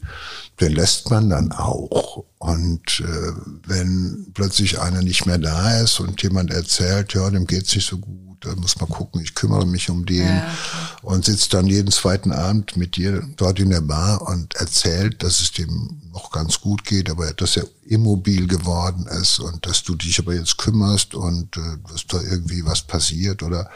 den 0.60 0.72
lässt 0.72 1.10
man 1.10 1.30
dann 1.30 1.52
auch. 1.52 2.24
Und 2.38 3.00
äh, 3.00 3.32
wenn 3.66 4.30
plötzlich 4.34 4.80
einer 4.80 5.02
nicht 5.02 5.26
mehr 5.26 5.38
da 5.38 5.80
ist 5.80 6.00
und 6.00 6.22
jemand 6.22 6.50
erzählt, 6.50 7.14
ja, 7.14 7.30
dem 7.30 7.46
geht's 7.46 7.74
nicht 7.74 7.88
so 7.88 7.98
gut, 7.98 8.35
da 8.46 8.54
muss 8.54 8.78
man 8.78 8.88
gucken, 8.88 9.20
ich 9.20 9.34
kümmere 9.34 9.66
mich 9.66 9.90
um 9.90 10.06
den 10.06 10.26
ja, 10.26 10.54
und 11.02 11.24
sitzt 11.24 11.52
dann 11.52 11.66
jeden 11.66 11.90
zweiten 11.90 12.32
Abend 12.32 12.76
mit 12.76 12.96
dir 12.96 13.22
dort 13.36 13.58
in 13.58 13.70
der 13.70 13.80
Bar 13.80 14.22
und 14.22 14.54
erzählt, 14.54 15.22
dass 15.22 15.40
es 15.40 15.52
dem 15.52 16.00
noch 16.12 16.30
ganz 16.30 16.60
gut 16.60 16.84
geht, 16.84 17.10
aber 17.10 17.32
dass 17.32 17.56
er 17.56 17.66
immobil 17.84 18.46
geworden 18.46 19.06
ist 19.06 19.38
und 19.38 19.66
dass 19.66 19.82
du 19.82 19.94
dich 19.94 20.18
aber 20.18 20.34
jetzt 20.34 20.58
kümmerst 20.58 21.14
und 21.14 21.56
äh, 21.56 21.60
dass 21.90 22.06
da 22.06 22.20
irgendwie 22.20 22.64
was 22.64 22.82
passiert 22.82 23.42
oder 23.42 23.68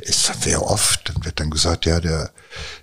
es 0.00 0.30
wäre 0.44 0.62
oft, 0.62 1.08
dann 1.08 1.24
wird 1.24 1.40
dann 1.40 1.50
gesagt, 1.50 1.86
ja, 1.86 2.00
der 2.00 2.30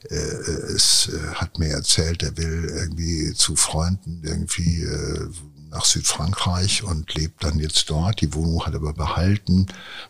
äh, 0.10 0.15
es 0.15 1.10
äh, 1.10 1.36
hat 1.36 1.60
mir 1.60 1.70
erzählt, 1.70 2.24
er 2.24 2.38
will 2.38 2.72
irgendwie 2.76 3.34
zu 3.34 3.56
Freunden 3.56 4.22
irgendwie 4.24 4.84
äh, 4.84 5.30
nach 5.72 5.86
Südfrankreich 5.86 6.84
und 6.84 7.14
lebt 7.16 7.44
dann 7.44 7.60
jetzt 7.60 7.90
dort. 7.90 8.22
Die 8.22 8.34
Wohnung 8.34 8.66
hat 8.66 8.76
aber 8.76 8.94
behalten. 8.94 9.68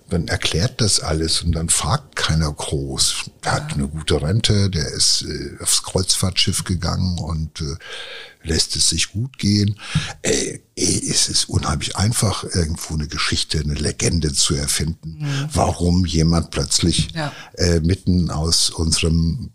Dann 0.10 0.28
erklärt 0.28 0.82
das 0.82 1.00
alles 1.00 1.41
und 1.41 1.54
dann 1.54 1.69
fragt 1.69 2.15
keiner 2.15 2.52
groß. 2.52 3.32
Der 3.43 3.54
hat 3.54 3.74
eine 3.74 3.88
gute 3.88 4.22
Rente, 4.22 4.69
der 4.69 4.88
ist 4.88 5.24
äh, 5.24 5.62
aufs 5.62 5.84
Kreuzfahrtschiff 5.84 6.63
gegangen 6.63 7.19
und 7.19 7.62
äh, 7.62 7.76
lässt 8.43 8.76
es 8.76 8.89
sich 8.89 9.12
gut 9.12 9.38
gehen. 9.38 9.80
Äh, 10.22 10.60
es 10.76 11.28
ist 11.28 11.50
unheimlich 11.50 11.98
einfach, 11.98 12.43
irgendwo 12.43 12.93
eine 12.93 13.08
Geschichte, 13.08 13.60
eine 13.60 13.74
Legende 13.74 14.34
zu 14.34 14.56
erfinden, 14.56 15.17
mhm. 15.19 15.50
warum 15.54 16.06
jemand 16.06 16.52
plötzlich 16.52 17.10
ja. 17.13 17.34
äh, 17.56 17.80
mitten 17.82 18.32
aus 18.32 18.69
unserem 18.69 19.52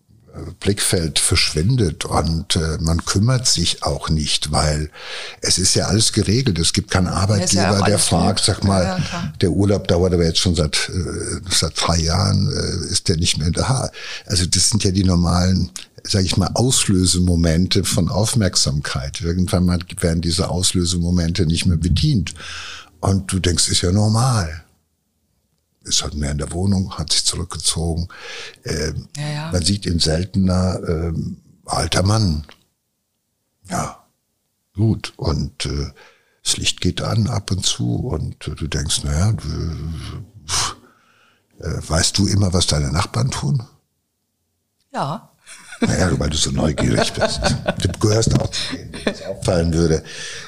Blickfeld 0.59 1.19
verschwindet 1.19 2.05
und 2.05 2.57
äh, 2.57 2.79
man 2.81 3.05
kümmert 3.05 3.47
sich 3.47 3.83
auch 3.85 4.09
nicht, 4.09 4.51
weil 4.51 4.91
es 5.41 5.59
ist 5.59 5.75
ja 5.75 5.87
alles 5.87 6.13
geregelt. 6.13 6.59
Es 6.59 6.73
gibt 6.73 6.91
keinen 6.91 7.07
Arbeitgeber, 7.07 7.79
ja 7.79 7.83
der 7.83 7.99
fragt, 7.99 8.41
gut. 8.41 8.47
sag 8.47 8.65
mal, 8.65 8.83
ja, 8.83 9.33
der 9.41 9.51
Urlaub 9.51 9.87
dauert 9.87 10.13
aber 10.13 10.25
jetzt 10.25 10.41
schon 10.41 10.57
seit, 10.57 10.91
äh, 10.91 11.41
seit 11.51 11.73
drei 11.77 11.99
Jahren, 11.99 12.51
äh, 12.51 12.93
ist 12.93 13.09
der 13.09 13.17
nicht 13.17 13.39
mehr 13.39 13.51
da. 13.51 13.91
Also 14.27 14.45
das 14.47 14.71
sind 14.71 14.83
ja 14.83 14.91
die 14.91 15.05
normalen, 15.05 15.71
sage 16.03 16.25
ich 16.25 16.37
mal, 16.37 16.51
Auslösemomente 16.55 17.85
von 17.85 18.09
Aufmerksamkeit. 18.09 19.21
Irgendwann 19.21 19.65
mal 19.65 19.79
werden 20.01 20.21
diese 20.21 20.49
Auslösemomente 20.49 21.47
nicht 21.47 21.67
mehr 21.67 21.79
bedient. 21.79 22.35
Und 22.99 23.31
du 23.33 23.39
denkst, 23.39 23.69
ist 23.69 23.83
ja 23.83 23.93
normal 23.93 24.64
ist 25.85 26.03
halt 26.03 26.15
mehr 26.15 26.33
in 26.33 26.39
der 26.39 26.53
Wohnung, 26.53 26.99
hat 26.99 27.13
sich 27.13 27.25
zurückgezogen. 27.25 28.09
Ähm, 28.65 29.09
ja, 29.17 29.29
ja. 29.29 29.53
Man 29.53 29.63
sieht 29.63 29.87
ihn 29.87 30.01
seltener, 30.01 30.81
ähm, 30.87 31.41
alter 31.65 32.03
Mann. 32.03 32.47
Ja, 33.71 34.05
gut. 34.75 35.13
Und 35.17 35.67
äh, 35.67 35.93
das 36.43 36.57
Licht 36.57 36.81
geht 36.81 37.01
an 37.03 37.29
ab 37.29 37.51
und 37.51 37.65
zu 37.65 37.97
und 37.97 38.49
äh, 38.49 38.55
du 38.55 38.67
denkst, 38.67 39.05
naja, 39.05 39.31
äh, 39.31 39.35
Äh, 41.61 41.81
weißt 41.89 42.19
du 42.19 42.27
immer, 42.27 42.53
was 42.53 42.67
deine 42.67 42.91
Nachbarn 42.91 43.31
tun? 43.31 43.63
Ja. 44.93 45.31
Naja, 45.81 46.19
weil 46.19 46.31
du 46.31 46.37
so 46.37 46.51
neugierig 46.51 47.13
bist. 47.13 47.41
Du 47.79 47.89
gehörst 48.01 48.39
auch 48.41 48.51
zu 48.51 48.77
denen, 48.77 48.93
denen 48.93 49.07
es 49.07 49.23
auffallen 49.23 49.73
würde 49.73 50.03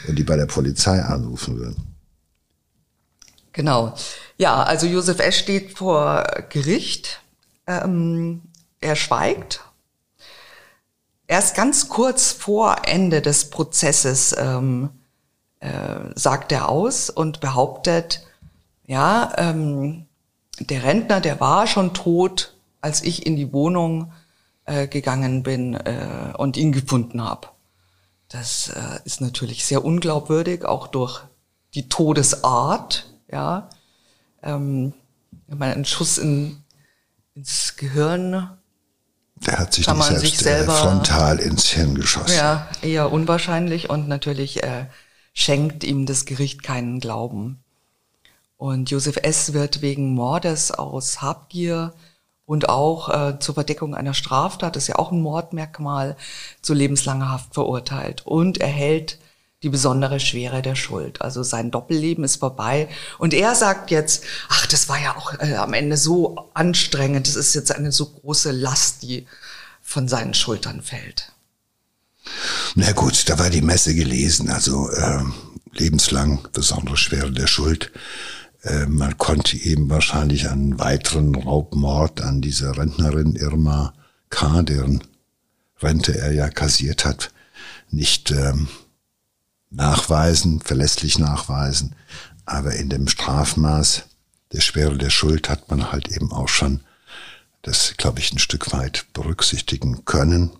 und 0.08 0.16
die 0.16 0.24
bei 0.24 0.36
der 0.36 0.46
Polizei 0.46 1.00
anrufen 1.00 1.58
würden. 1.58 1.94
Genau. 3.52 3.94
Ja, 4.38 4.62
also 4.62 4.86
Josef 4.86 5.18
S. 5.18 5.38
steht 5.38 5.78
vor 5.78 6.24
Gericht. 6.50 7.22
Ähm, 7.66 8.42
er 8.80 8.96
schweigt. 8.96 9.60
Erst 11.26 11.56
ganz 11.56 11.88
kurz 11.88 12.32
vor 12.32 12.76
Ende 12.84 13.22
des 13.22 13.50
Prozesses 13.50 14.34
ähm, 14.38 14.90
äh, 15.60 15.70
sagt 16.14 16.52
er 16.52 16.68
aus 16.68 17.10
und 17.10 17.40
behauptet, 17.40 18.24
ja, 18.86 19.32
ähm, 19.36 20.06
der 20.60 20.84
Rentner, 20.84 21.20
der 21.20 21.40
war 21.40 21.66
schon 21.66 21.94
tot, 21.94 22.54
als 22.80 23.02
ich 23.02 23.26
in 23.26 23.36
die 23.36 23.52
Wohnung 23.52 24.12
äh, 24.64 24.86
gegangen 24.86 25.42
bin 25.42 25.74
äh, 25.74 26.32
und 26.36 26.56
ihn 26.56 26.72
gefunden 26.72 27.22
habe. 27.22 27.48
Das 28.28 28.68
äh, 28.68 29.00
ist 29.04 29.20
natürlich 29.20 29.64
sehr 29.64 29.84
unglaubwürdig, 29.84 30.64
auch 30.64 30.86
durch 30.86 31.22
die 31.74 31.88
Todesart. 31.88 33.06
Ja, 33.30 33.68
ähm, 34.46 34.92
ich 35.48 35.54
meine, 35.54 35.74
ein 35.74 35.84
Schuss 35.84 36.18
in, 36.18 36.62
ins 37.34 37.76
Gehirn. 37.76 38.50
Der 39.36 39.58
hat 39.58 39.74
sich 39.74 39.86
nicht 39.86 40.02
selbst 40.02 40.20
sich 40.20 40.34
äh, 40.34 40.42
selber, 40.42 40.74
frontal 40.74 41.38
ins 41.38 41.66
Hirn 41.66 41.94
geschossen. 41.94 42.36
Ja, 42.36 42.68
eher 42.82 43.12
unwahrscheinlich 43.12 43.90
und 43.90 44.08
natürlich 44.08 44.62
äh, 44.62 44.86
schenkt 45.34 45.84
ihm 45.84 46.06
das 46.06 46.24
Gericht 46.24 46.62
keinen 46.62 47.00
Glauben. 47.00 47.62
Und 48.56 48.90
Josef 48.90 49.18
S. 49.22 49.52
wird 49.52 49.82
wegen 49.82 50.14
Mordes 50.14 50.70
aus 50.70 51.20
Habgier 51.20 51.92
und 52.46 52.70
auch 52.70 53.10
äh, 53.10 53.38
zur 53.38 53.54
Verdeckung 53.54 53.94
einer 53.94 54.14
Straftat, 54.14 54.76
das 54.76 54.84
ist 54.84 54.88
ja 54.88 54.96
auch 54.96 55.12
ein 55.12 55.20
Mordmerkmal, 55.20 56.16
zu 56.62 56.72
lebenslanger 56.72 57.30
Haft 57.30 57.52
verurteilt 57.52 58.24
und 58.24 58.58
erhält 58.58 59.18
die 59.66 59.70
besondere 59.70 60.20
Schwere 60.20 60.62
der 60.62 60.76
Schuld. 60.76 61.20
Also 61.22 61.42
sein 61.42 61.72
Doppelleben 61.72 62.22
ist 62.22 62.36
vorbei. 62.36 62.88
Und 63.18 63.34
er 63.34 63.56
sagt 63.56 63.90
jetzt, 63.90 64.22
ach, 64.48 64.64
das 64.68 64.88
war 64.88 64.96
ja 64.96 65.16
auch 65.16 65.34
äh, 65.40 65.56
am 65.56 65.72
Ende 65.72 65.96
so 65.96 66.50
anstrengend, 66.54 67.26
das 67.26 67.34
ist 67.34 67.52
jetzt 67.56 67.74
eine 67.74 67.90
so 67.90 68.06
große 68.06 68.52
Last, 68.52 69.02
die 69.02 69.26
von 69.82 70.06
seinen 70.06 70.34
Schultern 70.34 70.82
fällt. 70.82 71.32
Na 72.76 72.92
gut, 72.92 73.28
da 73.28 73.40
war 73.40 73.50
die 73.50 73.60
Messe 73.60 73.96
gelesen, 73.96 74.50
also 74.50 74.88
äh, 74.88 75.24
lebenslang 75.72 76.46
besondere 76.52 76.96
Schwere 76.96 77.32
der 77.32 77.48
Schuld. 77.48 77.90
Äh, 78.62 78.86
man 78.86 79.18
konnte 79.18 79.56
eben 79.56 79.90
wahrscheinlich 79.90 80.48
einen 80.48 80.78
weiteren 80.78 81.34
Raubmord 81.34 82.20
an 82.20 82.40
dieser 82.40 82.78
Rentnerin 82.78 83.34
Irma 83.34 83.94
K., 84.30 84.62
deren 84.62 85.02
Rente 85.82 86.16
er 86.16 86.32
ja 86.32 86.50
kassiert 86.50 87.04
hat, 87.04 87.32
nicht 87.90 88.30
ähm, 88.30 88.68
nachweisen, 89.70 90.60
verlässlich 90.60 91.18
nachweisen. 91.18 91.94
Aber 92.44 92.74
in 92.74 92.88
dem 92.88 93.08
Strafmaß 93.08 94.04
der 94.52 94.60
Schwere 94.60 94.96
der 94.96 95.10
Schuld 95.10 95.48
hat 95.48 95.68
man 95.70 95.90
halt 95.92 96.08
eben 96.08 96.32
auch 96.32 96.48
schon 96.48 96.80
das, 97.62 97.94
glaube 97.96 98.20
ich, 98.20 98.32
ein 98.32 98.38
Stück 98.38 98.72
weit 98.72 99.06
berücksichtigen 99.12 100.04
können. 100.04 100.50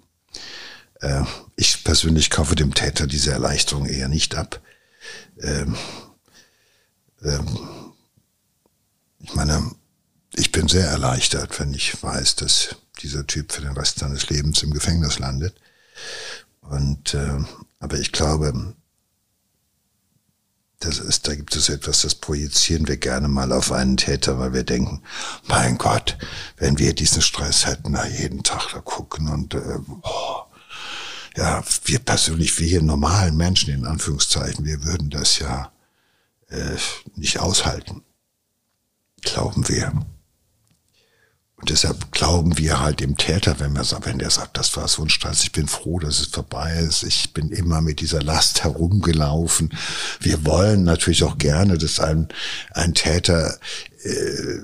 Äh, 1.00 1.22
ich 1.54 1.84
persönlich 1.84 2.30
kaufe 2.30 2.56
dem 2.56 2.74
Täter 2.74 3.06
diese 3.06 3.30
Erleichterung 3.30 3.86
eher 3.86 4.08
nicht 4.08 4.34
ab. 4.34 4.60
Ähm, 5.40 5.76
ähm, 7.22 7.92
ich 9.20 9.34
meine, 9.34 9.70
ich 10.34 10.52
bin 10.52 10.68
sehr 10.68 10.88
erleichtert, 10.88 11.58
wenn 11.60 11.72
ich 11.72 12.02
weiß, 12.02 12.36
dass 12.36 12.76
dieser 13.00 13.26
Typ 13.26 13.52
für 13.52 13.62
den 13.62 13.76
Rest 13.76 14.00
seines 14.00 14.28
Lebens 14.28 14.62
im 14.62 14.72
Gefängnis 14.72 15.18
landet. 15.18 15.54
Und 16.60 17.14
äh, 17.14 17.38
aber 17.78 17.98
ich 17.98 18.12
glaube, 18.12 18.74
das 20.80 20.98
ist, 20.98 21.26
da 21.26 21.34
gibt 21.34 21.56
es 21.56 21.68
etwas, 21.68 22.02
das 22.02 22.14
projizieren 22.14 22.86
wir 22.86 22.96
gerne 22.96 23.28
mal 23.28 23.52
auf 23.52 23.72
einen 23.72 23.96
Täter, 23.96 24.38
weil 24.38 24.52
wir 24.52 24.64
denken, 24.64 25.02
mein 25.48 25.78
Gott, 25.78 26.18
wenn 26.58 26.78
wir 26.78 26.94
diesen 26.94 27.22
Stress 27.22 27.66
hätten, 27.66 27.94
da 27.94 28.06
jeden 28.06 28.42
Tag 28.42 28.72
da 28.72 28.80
gucken 28.80 29.28
und 29.28 29.54
äh, 29.54 29.78
oh, 30.02 30.42
ja, 31.36 31.62
wir 31.84 31.98
persönlich, 31.98 32.58
wir 32.58 32.66
hier 32.66 32.82
normalen 32.82 33.36
Menschen 33.36 33.72
in 33.72 33.86
Anführungszeichen, 33.86 34.64
wir 34.64 34.84
würden 34.84 35.10
das 35.10 35.38
ja 35.38 35.70
äh, 36.48 36.76
nicht 37.14 37.40
aushalten 37.40 38.02
glauben 39.26 39.68
wir. 39.68 39.92
Und 41.58 41.70
deshalb 41.70 42.12
glauben 42.12 42.58
wir 42.58 42.80
halt 42.80 43.00
dem 43.00 43.16
Täter, 43.16 43.58
wenn, 43.60 43.72
wir, 43.72 43.82
wenn 44.02 44.18
der 44.18 44.30
sagt, 44.30 44.58
das 44.58 44.76
war 44.76 44.88
so 44.88 45.02
ein 45.02 45.08
Stress, 45.08 45.42
ich 45.42 45.52
bin 45.52 45.68
froh, 45.68 45.98
dass 45.98 46.20
es 46.20 46.26
vorbei 46.26 46.76
ist, 46.80 47.02
ich 47.02 47.32
bin 47.32 47.50
immer 47.50 47.80
mit 47.80 48.00
dieser 48.00 48.22
Last 48.22 48.62
herumgelaufen. 48.62 49.70
Wir 50.20 50.44
wollen 50.44 50.84
natürlich 50.84 51.24
auch 51.24 51.38
gerne, 51.38 51.78
dass 51.78 51.98
ein, 51.98 52.28
ein 52.72 52.92
Täter 52.92 53.58
äh, 54.02 54.58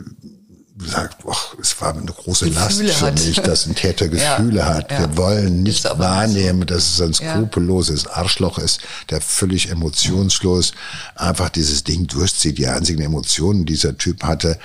sagt, 0.86 1.24
ach, 1.28 1.54
es 1.60 1.80
war 1.80 1.96
eine 1.96 2.06
große 2.06 2.46
Gefühle 2.50 2.88
Last 2.88 2.98
für 2.98 3.06
hat. 3.06 3.14
mich, 3.14 3.40
dass 3.40 3.66
ein 3.66 3.74
Täter 3.74 4.08
Gefühle 4.08 4.58
ja, 4.58 4.74
hat. 4.74 4.90
Ja. 4.90 5.00
Wir 5.00 5.16
wollen 5.16 5.62
nicht 5.62 5.84
wahrnehmen, 5.84 6.60
so. 6.60 6.66
dass 6.66 6.94
es 6.94 7.00
ein 7.00 7.14
skrupelloses 7.14 8.06
Arschloch 8.06 8.58
ist, 8.58 8.80
der 9.10 9.20
völlig 9.20 9.70
emotionslos 9.70 10.72
einfach 11.14 11.48
dieses 11.48 11.84
Ding 11.84 12.06
durchzieht. 12.06 12.58
Die 12.58 12.66
einzigen 12.66 13.02
Emotionen, 13.02 13.66
die 13.66 13.72
dieser 13.72 13.96
Typ 13.96 14.22
hatte, 14.22 14.58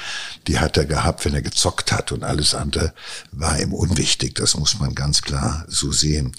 die 0.48 0.60
hat 0.60 0.78
er 0.78 0.86
gehabt, 0.86 1.26
wenn 1.26 1.34
er 1.34 1.42
gezockt 1.42 1.92
hat 1.92 2.12
und 2.12 2.24
alles 2.24 2.54
andere 2.54 2.94
war 3.32 3.60
ihm 3.60 3.74
unwichtig. 3.74 4.36
Das 4.36 4.58
muss 4.58 4.80
man 4.80 4.94
ganz 4.96 5.22
klar 5.22 5.66
so 5.68 5.92
sehen. 5.92 6.36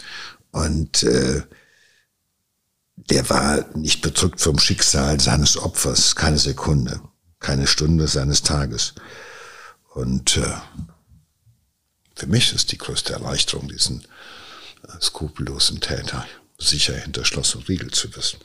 Und 0.50 1.02
äh, 1.02 1.42
der 3.10 3.28
war 3.30 3.64
nicht 3.74 4.02
bedrückt 4.02 4.40
vom 4.40 4.58
Schicksal 4.58 5.20
seines 5.20 5.56
Opfers, 5.56 6.14
keine 6.14 6.38
Sekunde, 6.38 7.00
keine 7.40 7.66
Stunde 7.66 8.06
seines 8.06 8.42
Tages. 8.42 8.94
Und 9.94 10.36
äh, 10.36 10.56
für 12.14 12.26
mich 12.26 12.52
ist 12.52 12.72
die 12.72 12.78
größte 12.78 13.12
Erleichterung, 13.12 13.68
diesen 13.68 14.02
äh, 14.84 15.00
skrupellosen 15.00 15.80
Täter 15.80 16.26
sicher 16.58 16.94
hinter 16.96 17.24
Schloss 17.24 17.54
und 17.54 17.68
Riegel 17.68 17.90
zu 17.90 18.14
wissen. 18.16 18.38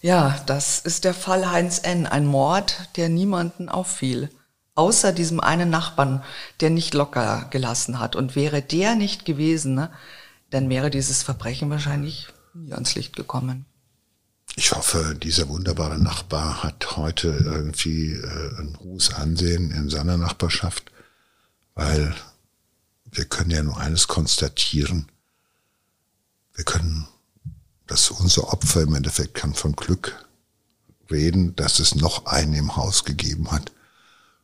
Ja, 0.00 0.42
das 0.46 0.80
ist 0.80 1.04
der 1.04 1.14
Fall 1.14 1.50
Heinz 1.50 1.80
N., 1.82 2.06
ein 2.06 2.26
Mord, 2.26 2.88
der 2.96 3.08
niemanden 3.08 3.68
auffiel, 3.68 4.30
außer 4.74 5.12
diesem 5.12 5.40
einen 5.40 5.70
Nachbarn, 5.70 6.24
der 6.60 6.70
nicht 6.70 6.94
locker 6.94 7.46
gelassen 7.50 7.98
hat. 7.98 8.16
Und 8.16 8.34
wäre 8.34 8.62
der 8.62 8.94
nicht 8.94 9.24
gewesen, 9.24 9.74
ne, 9.74 9.92
dann 10.50 10.68
wäre 10.68 10.90
dieses 10.90 11.22
Verbrechen 11.22 11.70
wahrscheinlich 11.70 12.28
nie 12.54 12.72
ans 12.72 12.94
Licht 12.94 13.16
gekommen. 13.16 13.66
Ich 14.54 14.72
hoffe, 14.72 15.14
dieser 15.14 15.48
wunderbare 15.48 15.98
Nachbar 15.98 16.62
hat 16.62 16.98
heute 16.98 17.28
irgendwie 17.28 18.12
äh, 18.12 18.58
ein 18.58 18.78
hohes 18.80 19.14
Ansehen 19.14 19.70
in 19.70 19.88
seiner 19.88 20.18
Nachbarschaft, 20.18 20.92
weil 21.74 22.14
wir 23.10 23.24
können 23.24 23.50
ja 23.50 23.62
nur 23.62 23.78
eines 23.78 24.08
konstatieren. 24.08 25.10
Wir 26.54 26.64
können, 26.64 27.08
dass 27.86 28.10
unser 28.10 28.52
Opfer 28.52 28.82
im 28.82 28.94
Endeffekt 28.94 29.34
kann 29.34 29.54
von 29.54 29.74
Glück 29.74 30.26
reden, 31.10 31.56
dass 31.56 31.78
es 31.78 31.94
noch 31.94 32.26
einen 32.26 32.52
im 32.52 32.76
Haus 32.76 33.04
gegeben 33.04 33.50
hat 33.50 33.72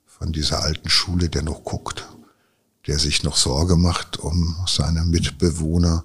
von 0.07 0.33
dieser 0.33 0.63
alten 0.63 0.89
Schule, 0.89 1.29
der 1.29 1.43
noch 1.43 1.65
guckt, 1.65 2.07
der 2.87 2.99
sich 2.99 3.25
noch 3.25 3.37
Sorge 3.37 3.77
macht 3.77 4.19
um 4.19 4.57
seine 4.67 5.05
Mitbewohner, 5.05 6.05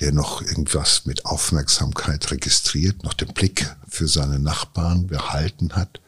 der 0.00 0.12
noch 0.12 0.42
irgendwas 0.42 1.04
mit 1.04 1.26
Aufmerksamkeit 1.26 2.30
registriert, 2.30 3.02
noch 3.02 3.14
den 3.14 3.32
Blick 3.32 3.74
für 3.88 4.08
seine 4.08 4.38
Nachbarn 4.38 5.06
behalten 5.06 5.76
hat, 5.76 6.00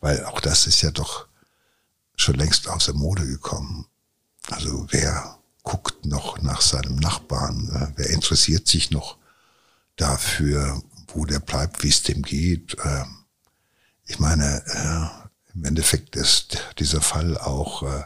weil 0.00 0.24
auch 0.24 0.40
das 0.40 0.66
ist 0.66 0.82
ja 0.82 0.90
doch 0.90 1.26
schon 2.16 2.36
längst 2.36 2.68
aus 2.68 2.86
der 2.86 2.94
Mode 2.94 3.26
gekommen. 3.26 3.86
Also 4.50 4.86
wer 4.90 5.38
guckt 5.62 6.04
noch 6.06 6.40
nach 6.42 6.60
seinem 6.60 6.96
Nachbarn? 6.96 7.68
Äh, 7.74 7.92
wer 7.96 8.10
interessiert 8.10 8.66
sich 8.66 8.90
noch 8.90 9.16
dafür, 9.96 10.82
wo 11.08 11.24
der 11.24 11.40
bleibt, 11.40 11.82
wie 11.82 11.88
es 11.88 12.02
dem 12.02 12.22
geht? 12.22 12.76
Ähm, 12.84 13.24
ich 14.04 14.18
meine, 14.18 14.62
äh, 14.66 15.54
im 15.54 15.64
Endeffekt 15.64 16.16
ist 16.16 16.58
dieser 16.78 17.00
Fall 17.00 17.36
auch 17.36 17.82
äh, 17.82 18.04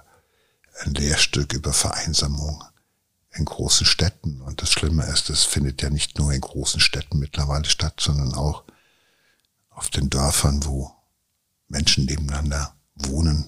ein 0.81 0.95
Lehrstück 0.95 1.53
über 1.53 1.73
Vereinsamung 1.73 2.65
in 3.35 3.45
großen 3.45 3.87
Städten. 3.87 4.41
Und 4.43 4.63
das 4.63 4.71
Schlimme 4.71 5.05
ist, 5.07 5.31
es 5.31 5.45
findet 5.45 5.83
ja 5.83 5.91
nicht 5.91 6.19
nur 6.19 6.33
in 6.33 6.41
großen 6.41 6.81
Städten 6.81 7.19
mittlerweile 7.19 7.65
statt, 7.65 8.01
sondern 8.01 8.35
auch 8.35 8.65
auf 9.71 9.89
den 9.91 10.11
Dörfern, 10.11 10.65
wo 10.65 10.93
Menschen 11.69 12.05
nebeneinander 12.05 12.75
wohnen, 12.95 13.47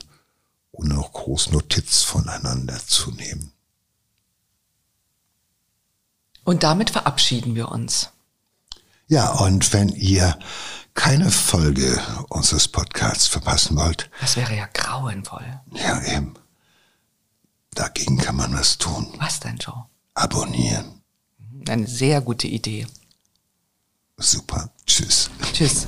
ohne 0.73 0.95
noch 0.95 1.13
groß 1.13 1.51
Notiz 1.51 2.03
voneinander 2.03 2.79
zu 2.87 3.11
nehmen. 3.13 3.53
Und 6.45 6.63
damit 6.63 6.91
verabschieden 6.91 7.55
wir 7.55 7.71
uns. 7.71 8.11
Ja, 9.07 9.31
und 9.33 9.73
wenn 9.73 9.91
ihr 9.91 10.39
keine 10.95 11.31
Folge 11.31 12.01
unseres 12.29 12.69
Podcasts 12.69 13.27
verpassen 13.27 13.77
wollt, 13.77 14.11
Das 14.21 14.37
wäre 14.37 14.55
ja 14.57 14.67
grauenvoll. 14.73 15.61
ja 15.73 16.03
eben, 16.05 16.35
dagegen 17.75 18.17
kann 18.19 18.37
man 18.37 18.53
was 18.53 18.79
tun. 18.79 19.09
Was 19.19 19.41
denn, 19.41 19.57
Joe? 19.57 19.87
Abonnieren. 20.15 21.03
Eine 21.69 21.87
sehr 21.87 22.21
gute 22.21 22.47
Idee. 22.47 22.87
Super. 24.17 24.71
Tschüss. 24.87 25.31
Tschüss. 25.53 25.87